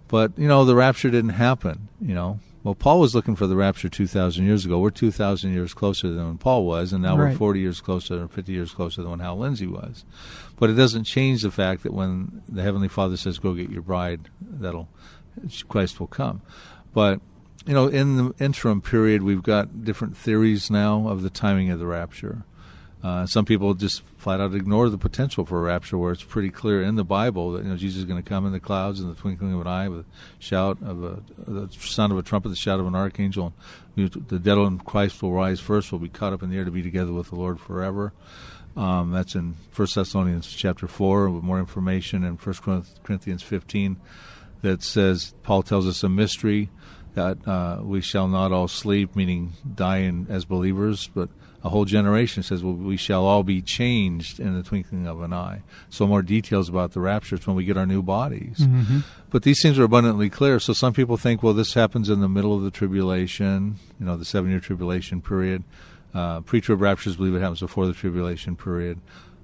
But, 0.07 0.31
you 0.37 0.47
know, 0.47 0.63
the 0.63 0.75
rapture 0.75 1.09
didn't 1.09 1.31
happen, 1.31 1.89
you 1.99 2.15
know. 2.15 2.39
Well, 2.63 2.75
Paul 2.75 3.01
was 3.01 3.13
looking 3.13 3.35
for 3.35 3.45
the 3.45 3.57
rapture 3.57 3.89
2,000 3.89 4.45
years 4.45 4.63
ago. 4.63 4.79
We're 4.79 4.89
2,000 4.89 5.51
years 5.51 5.73
closer 5.73 6.09
than 6.09 6.25
when 6.25 6.37
Paul 6.37 6.65
was, 6.65 6.93
and 6.93 7.03
now 7.03 7.17
right. 7.17 7.31
we're 7.31 7.37
40 7.37 7.59
years 7.59 7.81
closer 7.81 8.23
or 8.23 8.27
50 8.29 8.53
years 8.53 8.71
closer 8.71 9.01
than 9.01 9.11
when 9.11 9.19
Hal 9.19 9.37
Lindsey 9.37 9.67
was. 9.67 10.05
But 10.55 10.69
it 10.69 10.73
doesn't 10.75 11.03
change 11.03 11.41
the 11.41 11.51
fact 11.51 11.83
that 11.83 11.93
when 11.93 12.41
the 12.47 12.61
Heavenly 12.61 12.87
Father 12.87 13.17
says, 13.17 13.37
go 13.37 13.53
get 13.53 13.69
your 13.69 13.81
bride, 13.81 14.29
that'll, 14.39 14.87
Christ 15.67 15.99
will 15.99 16.07
come. 16.07 16.41
But 16.93 17.19
you 17.65 17.73
know, 17.73 17.87
in 17.87 18.17
the 18.17 18.33
interim 18.39 18.81
period, 18.81 19.23
we've 19.23 19.43
got 19.43 19.83
different 19.83 20.17
theories 20.17 20.69
now 20.69 21.07
of 21.07 21.21
the 21.21 21.29
timing 21.29 21.69
of 21.69 21.79
the 21.79 21.87
rapture. 21.87 22.43
Uh, 23.03 23.25
some 23.25 23.43
people 23.43 23.73
just 23.73 24.01
flat 24.17 24.39
out 24.39 24.55
ignore 24.55 24.87
the 24.89 24.97
potential 24.97 25.45
for 25.45 25.59
a 25.59 25.61
rapture, 25.61 25.97
where 25.97 26.13
it's 26.13 26.23
pretty 26.23 26.49
clear 26.49 26.81
in 26.81 26.95
the 26.95 27.03
Bible 27.03 27.51
that 27.51 27.63
you 27.63 27.69
know 27.69 27.75
Jesus 27.75 27.99
is 27.99 28.05
going 28.05 28.21
to 28.21 28.27
come 28.27 28.45
in 28.45 28.53
the 28.53 28.61
clouds 28.61 29.01
in 29.01 29.09
the 29.09 29.15
twinkling 29.15 29.53
of 29.53 29.59
an 29.59 29.67
eye, 29.67 29.89
with 29.89 30.01
a 30.01 30.05
shout 30.39 30.77
of 30.81 31.03
a 31.03 31.21
the 31.37 31.69
sound 31.81 32.13
of 32.13 32.17
a 32.17 32.21
trumpet, 32.21 32.47
the 32.47 32.55
shout 32.55 32.79
of 32.79 32.87
an 32.87 32.95
archangel. 32.95 33.53
And 33.97 34.09
the 34.09 34.39
dead 34.39 34.57
in 34.57 34.79
Christ 34.79 35.21
will 35.21 35.33
rise 35.33 35.59
first; 35.59 35.91
will 35.91 35.99
be 35.99 36.07
caught 36.07 36.31
up 36.31 36.43
in 36.43 36.49
the 36.49 36.55
air 36.55 36.63
to 36.63 36.71
be 36.71 36.81
together 36.81 37.11
with 37.11 37.29
the 37.29 37.35
Lord 37.35 37.59
forever. 37.59 38.13
Um, 38.77 39.11
that's 39.11 39.35
in 39.35 39.55
First 39.69 39.95
Thessalonians 39.95 40.49
chapter 40.49 40.87
four. 40.87 41.29
With 41.29 41.43
more 41.43 41.59
information 41.59 42.23
in 42.23 42.37
First 42.37 42.61
Corinthians 42.61 43.43
fifteen, 43.43 43.97
that 44.61 44.81
says 44.81 45.33
Paul 45.43 45.61
tells 45.61 45.85
us 45.85 46.03
a 46.03 46.09
mystery 46.09 46.69
that 47.13 47.47
uh, 47.47 47.79
we 47.81 48.01
shall 48.01 48.27
not 48.27 48.51
all 48.51 48.67
sleep, 48.67 49.15
meaning 49.15 49.53
die 49.75 49.99
in, 49.99 50.27
as 50.29 50.45
believers, 50.45 51.09
but 51.13 51.29
a 51.63 51.69
whole 51.69 51.85
generation 51.85 52.43
says, 52.43 52.61
well, 52.61 52.73
we 52.73 52.97
shall 52.97 53.23
all 53.23 53.43
be 53.43 53.61
changed 53.61 54.39
in 54.39 54.53
the 54.53 54.63
twinkling 54.63 55.07
of 55.07 55.21
an 55.21 55.31
eye. 55.31 55.61
So 55.89 56.05
more 56.05 56.21
details 56.21 56.67
about 56.67 56.91
the 56.91 56.99
rapture 56.99 57.35
is 57.35 57.47
when 57.47 57.55
we 57.55 57.63
get 57.63 57.77
our 57.77 57.85
new 57.85 58.01
bodies. 58.01 58.57
Mm-hmm. 58.59 58.99
But 59.29 59.43
these 59.43 59.61
things 59.61 59.79
are 59.79 59.83
abundantly 59.83 60.29
clear. 60.29 60.59
So 60.59 60.73
some 60.73 60.93
people 60.93 61.15
think, 61.15 61.41
well, 61.41 61.53
this 61.53 61.73
happens 61.73 62.09
in 62.09 62.19
the 62.19 62.27
middle 62.27 62.53
of 62.55 62.63
the 62.63 62.71
tribulation, 62.71 63.77
you 63.97 64.05
know, 64.05 64.17
the 64.17 64.25
seven 64.25 64.51
year 64.51 64.59
tribulation 64.59 65.21
period. 65.21 65.63
Uh, 66.13 66.41
pre-trib 66.41 66.81
raptures 66.81 67.15
believe 67.15 67.33
it 67.33 67.39
happens 67.39 67.61
before 67.61 67.87
the 67.87 67.93
tribulation 67.93 68.55
period. 68.55 68.99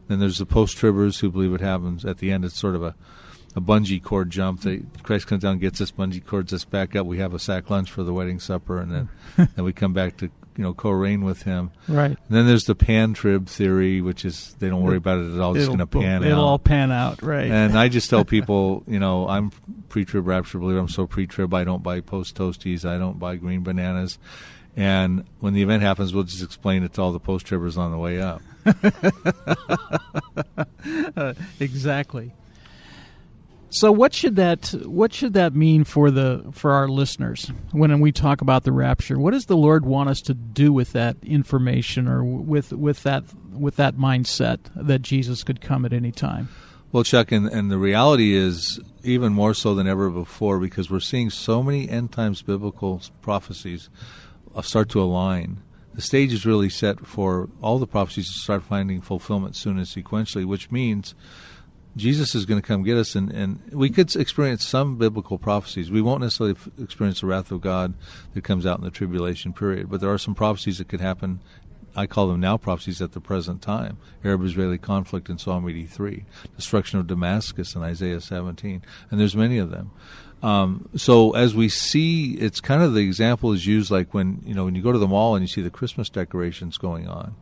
Then 0.07 0.19
there's 0.19 0.39
the 0.39 0.45
post-tribbers 0.45 1.19
who 1.19 1.31
believe 1.31 1.53
it 1.53 1.61
happens 1.61 2.03
at 2.03 2.17
the 2.17 2.31
end. 2.31 2.43
It's 2.43 2.59
sort 2.59 2.75
of 2.75 2.83
a 2.83 2.95
a 3.55 3.61
bungee 3.61 4.01
cord 4.01 4.29
jump. 4.29 4.61
They, 4.61 4.81
Christ 5.03 5.27
comes 5.27 5.43
down, 5.43 5.59
gets 5.59 5.81
us 5.81 5.91
bungee 5.91 6.25
cords 6.25 6.53
us 6.53 6.65
back 6.65 6.95
up. 6.95 7.05
We 7.05 7.19
have 7.19 7.33
a 7.33 7.39
sack 7.39 7.69
lunch 7.69 7.91
for 7.91 8.03
the 8.03 8.13
wedding 8.13 8.39
supper, 8.39 8.79
and 8.79 8.91
then 8.91 9.09
then 9.55 9.65
we 9.65 9.73
come 9.73 9.93
back 9.93 10.17
to 10.17 10.25
you 10.55 10.63
know 10.63 10.73
co-reign 10.73 11.23
with 11.23 11.43
him. 11.43 11.71
Right. 11.87 12.11
And 12.11 12.17
then 12.29 12.45
there's 12.45 12.65
the 12.65 12.75
pan 12.75 13.13
trib 13.13 13.47
theory, 13.47 14.01
which 14.01 14.25
is 14.25 14.55
they 14.59 14.69
don't 14.69 14.83
worry 14.83 14.97
about 14.97 15.19
it 15.19 15.33
at 15.33 15.39
all. 15.39 15.55
It's 15.55 15.67
going 15.67 15.79
to 15.79 15.87
pan 15.87 16.23
it'll 16.23 16.39
out. 16.39 16.47
all 16.47 16.59
pan 16.59 16.91
out, 16.91 17.21
right? 17.21 17.49
And 17.49 17.77
I 17.77 17.87
just 17.87 18.09
tell 18.09 18.25
people, 18.37 18.83
you 18.87 18.99
know, 18.99 19.27
I'm 19.27 19.51
pre-trib 19.89 20.27
rapture 20.27 20.59
believer. 20.59 20.79
I'm 20.79 20.89
so 20.89 21.07
pre-trib. 21.07 21.53
I 21.53 21.63
don't 21.63 21.81
buy 21.81 22.01
post 22.01 22.35
toasties. 22.35 22.85
I 22.85 22.97
don't 22.97 23.19
buy 23.19 23.37
green 23.37 23.63
bananas. 23.63 24.19
And 24.75 25.25
when 25.39 25.53
the 25.53 25.61
event 25.61 25.81
happens, 25.83 26.13
we'll 26.13 26.23
just 26.23 26.43
explain 26.43 26.83
it 26.83 26.93
to 26.93 27.01
all 27.01 27.11
the 27.11 27.19
post 27.19 27.45
tribbers 27.47 27.77
on 27.77 27.91
the 27.91 27.97
way 27.97 28.21
up. 28.21 28.41
uh, 31.17 31.33
exactly. 31.59 32.33
So 33.71 33.91
what 33.91 34.13
should 34.13 34.35
that 34.37 34.69
what 34.83 35.13
should 35.13 35.33
that 35.33 35.53
mean 35.53 35.83
for 35.83 36.09
the 36.09 36.43
for 36.51 36.71
our 36.71 36.87
listeners 36.87 37.51
when 37.71 37.99
we 37.99 38.11
talk 38.11 38.41
about 38.41 38.63
the 38.63 38.71
rapture? 38.71 39.19
What 39.19 39.31
does 39.31 39.45
the 39.45 39.57
Lord 39.57 39.85
want 39.85 40.09
us 40.09 40.21
to 40.21 40.33
do 40.33 40.73
with 40.73 40.93
that 40.93 41.17
information 41.21 42.07
or 42.07 42.23
with 42.23 42.73
with 42.73 43.03
that 43.03 43.23
with 43.51 43.75
that 43.75 43.95
mindset 43.95 44.59
that 44.75 45.03
Jesus 45.03 45.43
could 45.43 45.61
come 45.61 45.85
at 45.85 45.93
any 45.93 46.11
time? 46.11 46.49
Well, 46.91 47.03
Chuck, 47.03 47.31
and, 47.31 47.47
and 47.47 47.69
the 47.69 47.77
reality 47.77 48.33
is 48.33 48.79
even 49.03 49.33
more 49.33 49.53
so 49.53 49.75
than 49.75 49.87
ever 49.87 50.09
before 50.09 50.59
because 50.59 50.89
we're 50.89 50.99
seeing 50.99 51.29
so 51.29 51.61
many 51.61 51.87
end 51.87 52.11
times 52.11 52.41
biblical 52.41 53.03
prophecies 53.21 53.89
uh, 54.55 54.63
start 54.63 54.89
to 54.89 55.01
align. 55.01 55.61
The 55.93 56.01
stage 56.01 56.33
is 56.33 56.47
really 56.47 56.69
set 56.69 57.05
for 57.05 57.49
all 57.61 57.77
the 57.77 57.85
prophecies 57.85 58.27
to 58.27 58.39
start 58.39 58.63
finding 58.63 59.01
fulfillment 59.01 59.55
soon 59.55 59.77
and 59.77 59.85
sequentially, 59.85 60.45
which 60.45 60.71
means 60.71 61.13
Jesus 61.99 62.33
is 62.33 62.45
going 62.45 62.61
to 62.61 62.67
come 62.67 62.83
get 62.83 62.97
us, 62.97 63.15
and, 63.15 63.31
and 63.31 63.59
we 63.71 63.89
could 63.89 64.15
experience 64.15 64.65
some 64.65 64.97
biblical 64.97 65.37
prophecies. 65.37 65.91
We 65.91 66.01
won't 66.01 66.21
necessarily 66.21 66.55
experience 66.81 67.21
the 67.21 67.27
wrath 67.27 67.51
of 67.51 67.61
God 67.61 67.93
that 68.33 68.43
comes 68.43 68.65
out 68.65 68.79
in 68.79 68.85
the 68.85 68.91
tribulation 68.91 69.53
period, 69.53 69.89
but 69.89 70.01
there 70.01 70.11
are 70.11 70.17
some 70.17 70.33
prophecies 70.33 70.77
that 70.77 70.87
could 70.87 71.01
happen. 71.01 71.41
I 71.95 72.07
call 72.07 72.27
them 72.27 72.39
now 72.39 72.57
prophecies 72.57 73.01
at 73.01 73.11
the 73.11 73.19
present 73.19 73.61
time. 73.61 73.97
Arab-Israeli 74.23 74.77
conflict 74.77 75.29
in 75.29 75.37
Psalm 75.37 75.67
83, 75.67 76.25
destruction 76.55 76.99
of 76.99 77.07
Damascus 77.07 77.75
in 77.75 77.83
Isaiah 77.83 78.21
17, 78.21 78.81
and 79.11 79.19
there's 79.19 79.35
many 79.35 79.57
of 79.57 79.69
them. 79.69 79.91
Um, 80.41 80.87
so 80.95 81.31
as 81.31 81.53
we 81.53 81.67
see, 81.67 82.35
it's 82.35 82.61
kind 82.61 82.81
of 82.81 82.93
the 82.93 83.01
example 83.01 83.51
is 83.51 83.65
used 83.65 83.91
like 83.91 84.13
when 84.13 84.41
you 84.45 84.53
know 84.53 84.63
when 84.63 84.73
you 84.73 84.81
go 84.81 84.93
to 84.93 84.97
the 84.97 85.07
mall 85.07 85.35
and 85.35 85.43
you 85.43 85.49
see 85.49 85.61
the 85.61 85.69
Christmas 85.69 86.09
decorations 86.09 86.77
going 86.77 87.09
on 87.09 87.35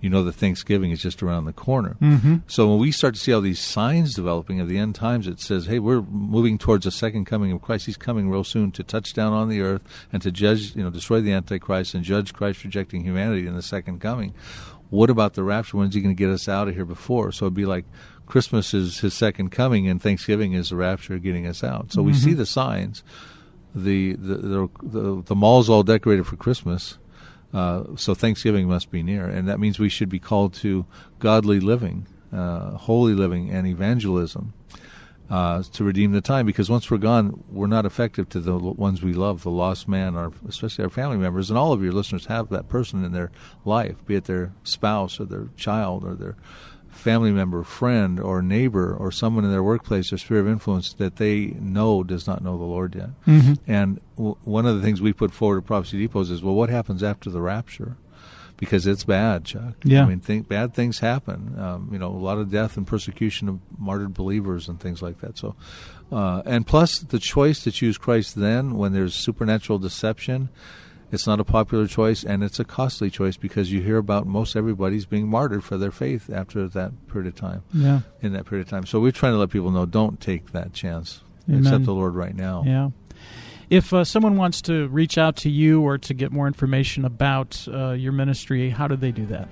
you 0.00 0.10
know 0.10 0.22
that 0.24 0.34
Thanksgiving 0.34 0.90
is 0.90 1.00
just 1.00 1.22
around 1.22 1.46
the 1.46 1.52
corner. 1.52 1.96
Mm-hmm. 2.00 2.36
So 2.46 2.68
when 2.68 2.78
we 2.78 2.92
start 2.92 3.14
to 3.14 3.20
see 3.20 3.32
all 3.32 3.40
these 3.40 3.60
signs 3.60 4.14
developing 4.14 4.60
of 4.60 4.68
the 4.68 4.78
end 4.78 4.94
times, 4.94 5.26
it 5.26 5.40
says, 5.40 5.66
"Hey, 5.66 5.78
we're 5.78 6.02
moving 6.02 6.58
towards 6.58 6.84
the 6.84 6.90
second 6.90 7.24
coming 7.24 7.52
of 7.52 7.62
Christ. 7.62 7.86
He's 7.86 7.96
coming 7.96 8.30
real 8.30 8.44
soon 8.44 8.72
to 8.72 8.82
touch 8.82 9.14
down 9.14 9.32
on 9.32 9.48
the 9.48 9.60
earth 9.60 9.82
and 10.12 10.22
to 10.22 10.30
judge, 10.30 10.76
you 10.76 10.82
know, 10.82 10.90
destroy 10.90 11.20
the 11.20 11.32
Antichrist 11.32 11.94
and 11.94 12.04
judge 12.04 12.32
Christ 12.32 12.64
rejecting 12.64 13.04
humanity 13.04 13.46
in 13.46 13.54
the 13.54 13.62
second 13.62 14.00
coming." 14.00 14.34
What 14.88 15.10
about 15.10 15.34
the 15.34 15.42
rapture? 15.42 15.78
When's 15.78 15.94
he 15.94 16.00
going 16.00 16.14
to 16.14 16.18
get 16.18 16.30
us 16.30 16.48
out 16.48 16.68
of 16.68 16.74
here 16.74 16.84
before? 16.84 17.32
So 17.32 17.46
it'd 17.46 17.54
be 17.54 17.66
like 17.66 17.84
Christmas 18.26 18.72
is 18.72 19.00
his 19.00 19.14
second 19.14 19.50
coming, 19.50 19.88
and 19.88 20.00
Thanksgiving 20.00 20.52
is 20.52 20.70
the 20.70 20.76
rapture 20.76 21.18
getting 21.18 21.46
us 21.46 21.64
out. 21.64 21.92
So 21.92 22.00
mm-hmm. 22.00 22.06
we 22.06 22.14
see 22.14 22.34
the 22.34 22.46
signs. 22.46 23.02
The 23.74 24.14
the, 24.14 24.34
the 24.36 24.68
the 24.82 25.22
the 25.22 25.34
mall's 25.34 25.68
all 25.68 25.82
decorated 25.82 26.26
for 26.26 26.36
Christmas 26.36 26.98
uh, 27.56 27.96
so 27.96 28.14
Thanksgiving 28.14 28.68
must 28.68 28.90
be 28.90 29.02
near, 29.02 29.24
and 29.24 29.48
that 29.48 29.58
means 29.58 29.78
we 29.78 29.88
should 29.88 30.10
be 30.10 30.18
called 30.18 30.52
to 30.56 30.84
godly 31.18 31.58
living, 31.58 32.06
uh, 32.30 32.72
holy 32.72 33.14
living, 33.14 33.48
and 33.50 33.66
evangelism 33.66 34.52
uh, 35.30 35.62
to 35.72 35.82
redeem 35.82 36.12
the 36.12 36.20
time. 36.20 36.44
Because 36.44 36.68
once 36.68 36.90
we're 36.90 36.98
gone, 36.98 37.42
we're 37.50 37.66
not 37.66 37.86
effective 37.86 38.28
to 38.28 38.40
the 38.40 38.58
ones 38.58 39.02
we 39.02 39.14
love, 39.14 39.42
the 39.42 39.50
lost 39.50 39.88
man, 39.88 40.16
our, 40.16 40.32
especially 40.46 40.84
our 40.84 40.90
family 40.90 41.16
members. 41.16 41.48
And 41.48 41.58
all 41.58 41.72
of 41.72 41.82
your 41.82 41.92
listeners 41.92 42.26
have 42.26 42.50
that 42.50 42.68
person 42.68 43.02
in 43.02 43.12
their 43.12 43.32
life, 43.64 44.04
be 44.04 44.16
it 44.16 44.26
their 44.26 44.52
spouse 44.62 45.18
or 45.18 45.24
their 45.24 45.48
child 45.56 46.04
or 46.04 46.14
their 46.14 46.36
family 46.96 47.30
member, 47.30 47.62
friend, 47.62 48.18
or 48.18 48.42
neighbor, 48.42 48.94
or 48.94 49.12
someone 49.12 49.44
in 49.44 49.50
their 49.50 49.62
workplace 49.62 50.12
or 50.12 50.18
sphere 50.18 50.40
of 50.40 50.48
influence 50.48 50.92
that 50.94 51.16
they 51.16 51.54
know 51.60 52.02
does 52.02 52.26
not 52.26 52.42
know 52.42 52.56
the 52.56 52.64
Lord 52.64 52.94
yet. 52.94 53.10
Mm-hmm. 53.26 53.54
And 53.66 54.00
w- 54.16 54.36
one 54.44 54.66
of 54.66 54.76
the 54.76 54.82
things 54.82 55.00
we 55.00 55.12
put 55.12 55.32
forward 55.32 55.58
at 55.58 55.66
Prophecy 55.66 56.06
Depots 56.06 56.30
is, 56.30 56.42
well, 56.42 56.54
what 56.54 56.70
happens 56.70 57.02
after 57.02 57.30
the 57.30 57.40
rapture? 57.40 57.96
Because 58.56 58.86
it's 58.86 59.04
bad, 59.04 59.44
Chuck. 59.44 59.74
Yeah. 59.84 60.02
I 60.02 60.06
mean, 60.06 60.20
think, 60.20 60.48
bad 60.48 60.72
things 60.72 61.00
happen. 61.00 61.58
Um, 61.58 61.90
you 61.92 61.98
know, 61.98 62.08
a 62.08 62.16
lot 62.16 62.38
of 62.38 62.50
death 62.50 62.78
and 62.78 62.86
persecution 62.86 63.48
of 63.48 63.60
martyred 63.78 64.14
believers 64.14 64.68
and 64.68 64.80
things 64.80 65.02
like 65.02 65.20
that. 65.20 65.36
So, 65.36 65.54
uh, 66.10 66.42
and 66.46 66.66
plus 66.66 67.00
the 67.00 67.18
choice 67.18 67.62
to 67.64 67.70
choose 67.70 67.98
Christ 67.98 68.34
then, 68.34 68.76
when 68.76 68.94
there's 68.94 69.14
supernatural 69.14 69.78
deception 69.78 70.48
it's 71.12 71.26
not 71.26 71.40
a 71.40 71.44
popular 71.44 71.86
choice, 71.86 72.24
and 72.24 72.42
it's 72.42 72.58
a 72.58 72.64
costly 72.64 73.10
choice 73.10 73.36
because 73.36 73.70
you 73.70 73.80
hear 73.80 73.96
about 73.96 74.26
most 74.26 74.56
everybody's 74.56 75.06
being 75.06 75.28
martyred 75.28 75.64
for 75.64 75.78
their 75.78 75.90
faith 75.90 76.30
after 76.30 76.66
that 76.68 76.92
period 77.08 77.28
of 77.28 77.34
time. 77.34 77.62
Yeah. 77.72 78.00
In 78.20 78.32
that 78.32 78.46
period 78.46 78.66
of 78.66 78.70
time, 78.70 78.86
so 78.86 79.00
we're 79.00 79.12
trying 79.12 79.32
to 79.32 79.38
let 79.38 79.50
people 79.50 79.70
know 79.70 79.86
don't 79.86 80.20
take 80.20 80.52
that 80.52 80.72
chance. 80.72 81.22
Amen. 81.48 81.60
Accept 81.60 81.84
the 81.84 81.94
Lord 81.94 82.14
right 82.14 82.34
now. 82.34 82.64
Yeah. 82.66 82.90
If 83.68 83.92
uh, 83.92 84.04
someone 84.04 84.36
wants 84.36 84.62
to 84.62 84.86
reach 84.88 85.18
out 85.18 85.36
to 85.38 85.50
you 85.50 85.82
or 85.82 85.98
to 85.98 86.14
get 86.14 86.30
more 86.30 86.46
information 86.46 87.04
about 87.04 87.66
uh, 87.72 87.90
your 87.92 88.12
ministry, 88.12 88.70
how 88.70 88.86
do 88.86 88.94
they 88.94 89.10
do 89.10 89.26
that? 89.26 89.48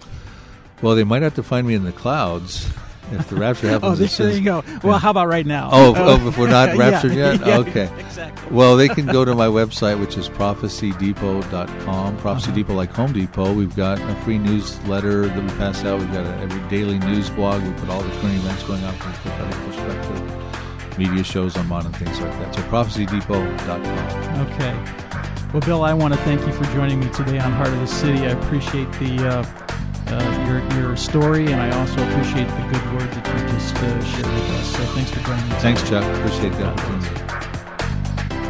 Well, 0.83 0.95
they 0.95 1.05
might 1.05 1.23
have 1.23 1.35
to 1.35 1.43
find 1.43 1.67
me 1.67 1.75
in 1.75 1.85
the 1.85 1.93
clouds 1.93 2.69
if 3.13 3.29
the 3.29 3.37
rapture 3.37 3.69
happens. 3.69 4.01
oh, 4.21 4.25
there 4.25 4.33
you 4.33 4.43
go. 4.43 4.65
Well, 4.83 4.95
yeah. 4.95 4.99
how 4.99 5.11
about 5.11 5.29
right 5.29 5.47
now? 5.47 5.69
Oh, 5.73 5.95
oh 5.97 6.27
if 6.29 6.39
we're 6.39 6.49
not 6.49 6.77
raptured 6.79 7.15
yeah, 7.15 7.33
yet? 7.33 7.41
Yeah, 7.47 7.59
okay. 7.59 7.91
Exactly. 7.99 8.51
Well, 8.55 8.77
they 8.77 8.89
can 8.89 9.07
go 9.07 9.25
to 9.25 9.35
my 9.35 9.47
website, 9.47 10.01
which 10.01 10.17
is 10.17 10.29
prophecydepot.com. 10.29 12.17
Prophecy 12.19 12.47
uh-huh. 12.49 12.55
Depot, 12.57 12.75
like 12.75 12.91
Home 12.91 13.13
Depot. 13.13 13.53
We've 13.53 13.75
got 13.77 14.01
a 14.01 14.15
free 14.23 14.39
newsletter 14.39 15.27
that 15.27 15.43
we 15.43 15.49
pass 15.51 15.85
out. 15.85 15.99
We've 16.01 16.13
got 16.13 16.27
a 16.27 16.37
every 16.39 16.61
daily 16.69 16.99
news 17.01 17.31
blog. 17.31 17.63
We 17.63 17.73
put 17.75 17.89
all 17.89 18.03
the 18.03 18.11
current 18.21 18.37
events 18.37 18.63
going 18.65 18.85
on 18.85 18.95
from 18.95 19.13
a 19.13 19.15
prophetic 19.15 19.57
perspective, 19.67 20.99
media 20.99 21.25
shows 21.25 21.57
on, 21.57 21.71
and 21.71 21.97
things 21.97 22.21
like 22.21 22.33
that. 22.33 22.55
So 22.55 22.63
prophecydepot.com. 22.63 24.47
Okay. 24.49 24.75
Well, 25.53 25.61
Bill, 25.61 25.85
I 25.85 25.95
want 25.95 26.15
to 26.15 26.21
thank 26.21 26.45
you 26.47 26.53
for 26.53 26.65
joining 26.73 26.99
me 26.99 27.09
today 27.11 27.39
on 27.39 27.53
Heart 27.53 27.69
of 27.69 27.81
the 27.81 27.87
City. 27.87 28.21
I 28.21 28.31
appreciate 28.31 28.91
the. 28.93 29.29
Uh, 29.29 29.45
uh, 30.07 30.44
your 30.61 30.81
your 30.81 30.97
story, 30.97 31.47
and 31.47 31.61
I 31.61 31.71
also 31.79 32.03
appreciate 32.09 32.49
the 32.49 32.63
good 32.71 32.85
word 32.93 33.11
that 33.11 33.27
you 33.27 33.33
just 33.49 33.75
uh, 33.77 34.05
shared 34.05 34.27
with 34.27 34.51
us. 34.51 34.73
So 34.73 34.79
thanks 34.95 35.11
for 35.11 35.21
joining 35.21 35.53
us. 35.53 35.63
Thanks, 35.63 35.83
Chuck. 35.89 36.05
Appreciate 36.17 36.53
the 36.53 36.67
opportunity. 36.67 37.11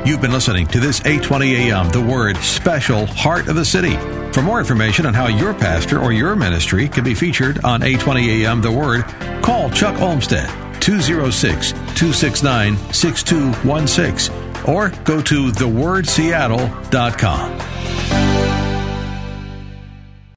You've 0.09 0.21
been 0.21 0.33
listening 0.33 0.67
to 0.69 0.81
this 0.81 1.01
820 1.01 1.57
AM, 1.71 1.89
The 1.89 2.01
Word 2.03 2.37
Special 2.39 3.07
Heart 3.07 3.49
of 3.49 3.57
the 3.57 3.65
City. 3.65 3.97
For 4.33 4.43
more 4.43 4.59
information 4.59 5.07
on 5.07 5.15
how 5.15 5.29
your 5.29 5.55
pastor 5.55 5.99
or 5.99 6.13
your 6.13 6.37
ministry 6.37 6.89
can 6.89 7.05
be 7.05 7.15
featured 7.15 7.65
on 7.65 7.83
820 7.83 8.45
AM 8.45 8.61
The 8.61 8.71
Word, 8.71 9.05
call 9.43 9.71
Chuck 9.71 9.99
Olmstead 10.03 10.47
206 10.81 11.73
269 11.73 12.77
6216 12.93 14.35
or 14.67 14.91
go 15.05 15.23
to 15.23 15.51
thewordseattle.com. 15.53 17.84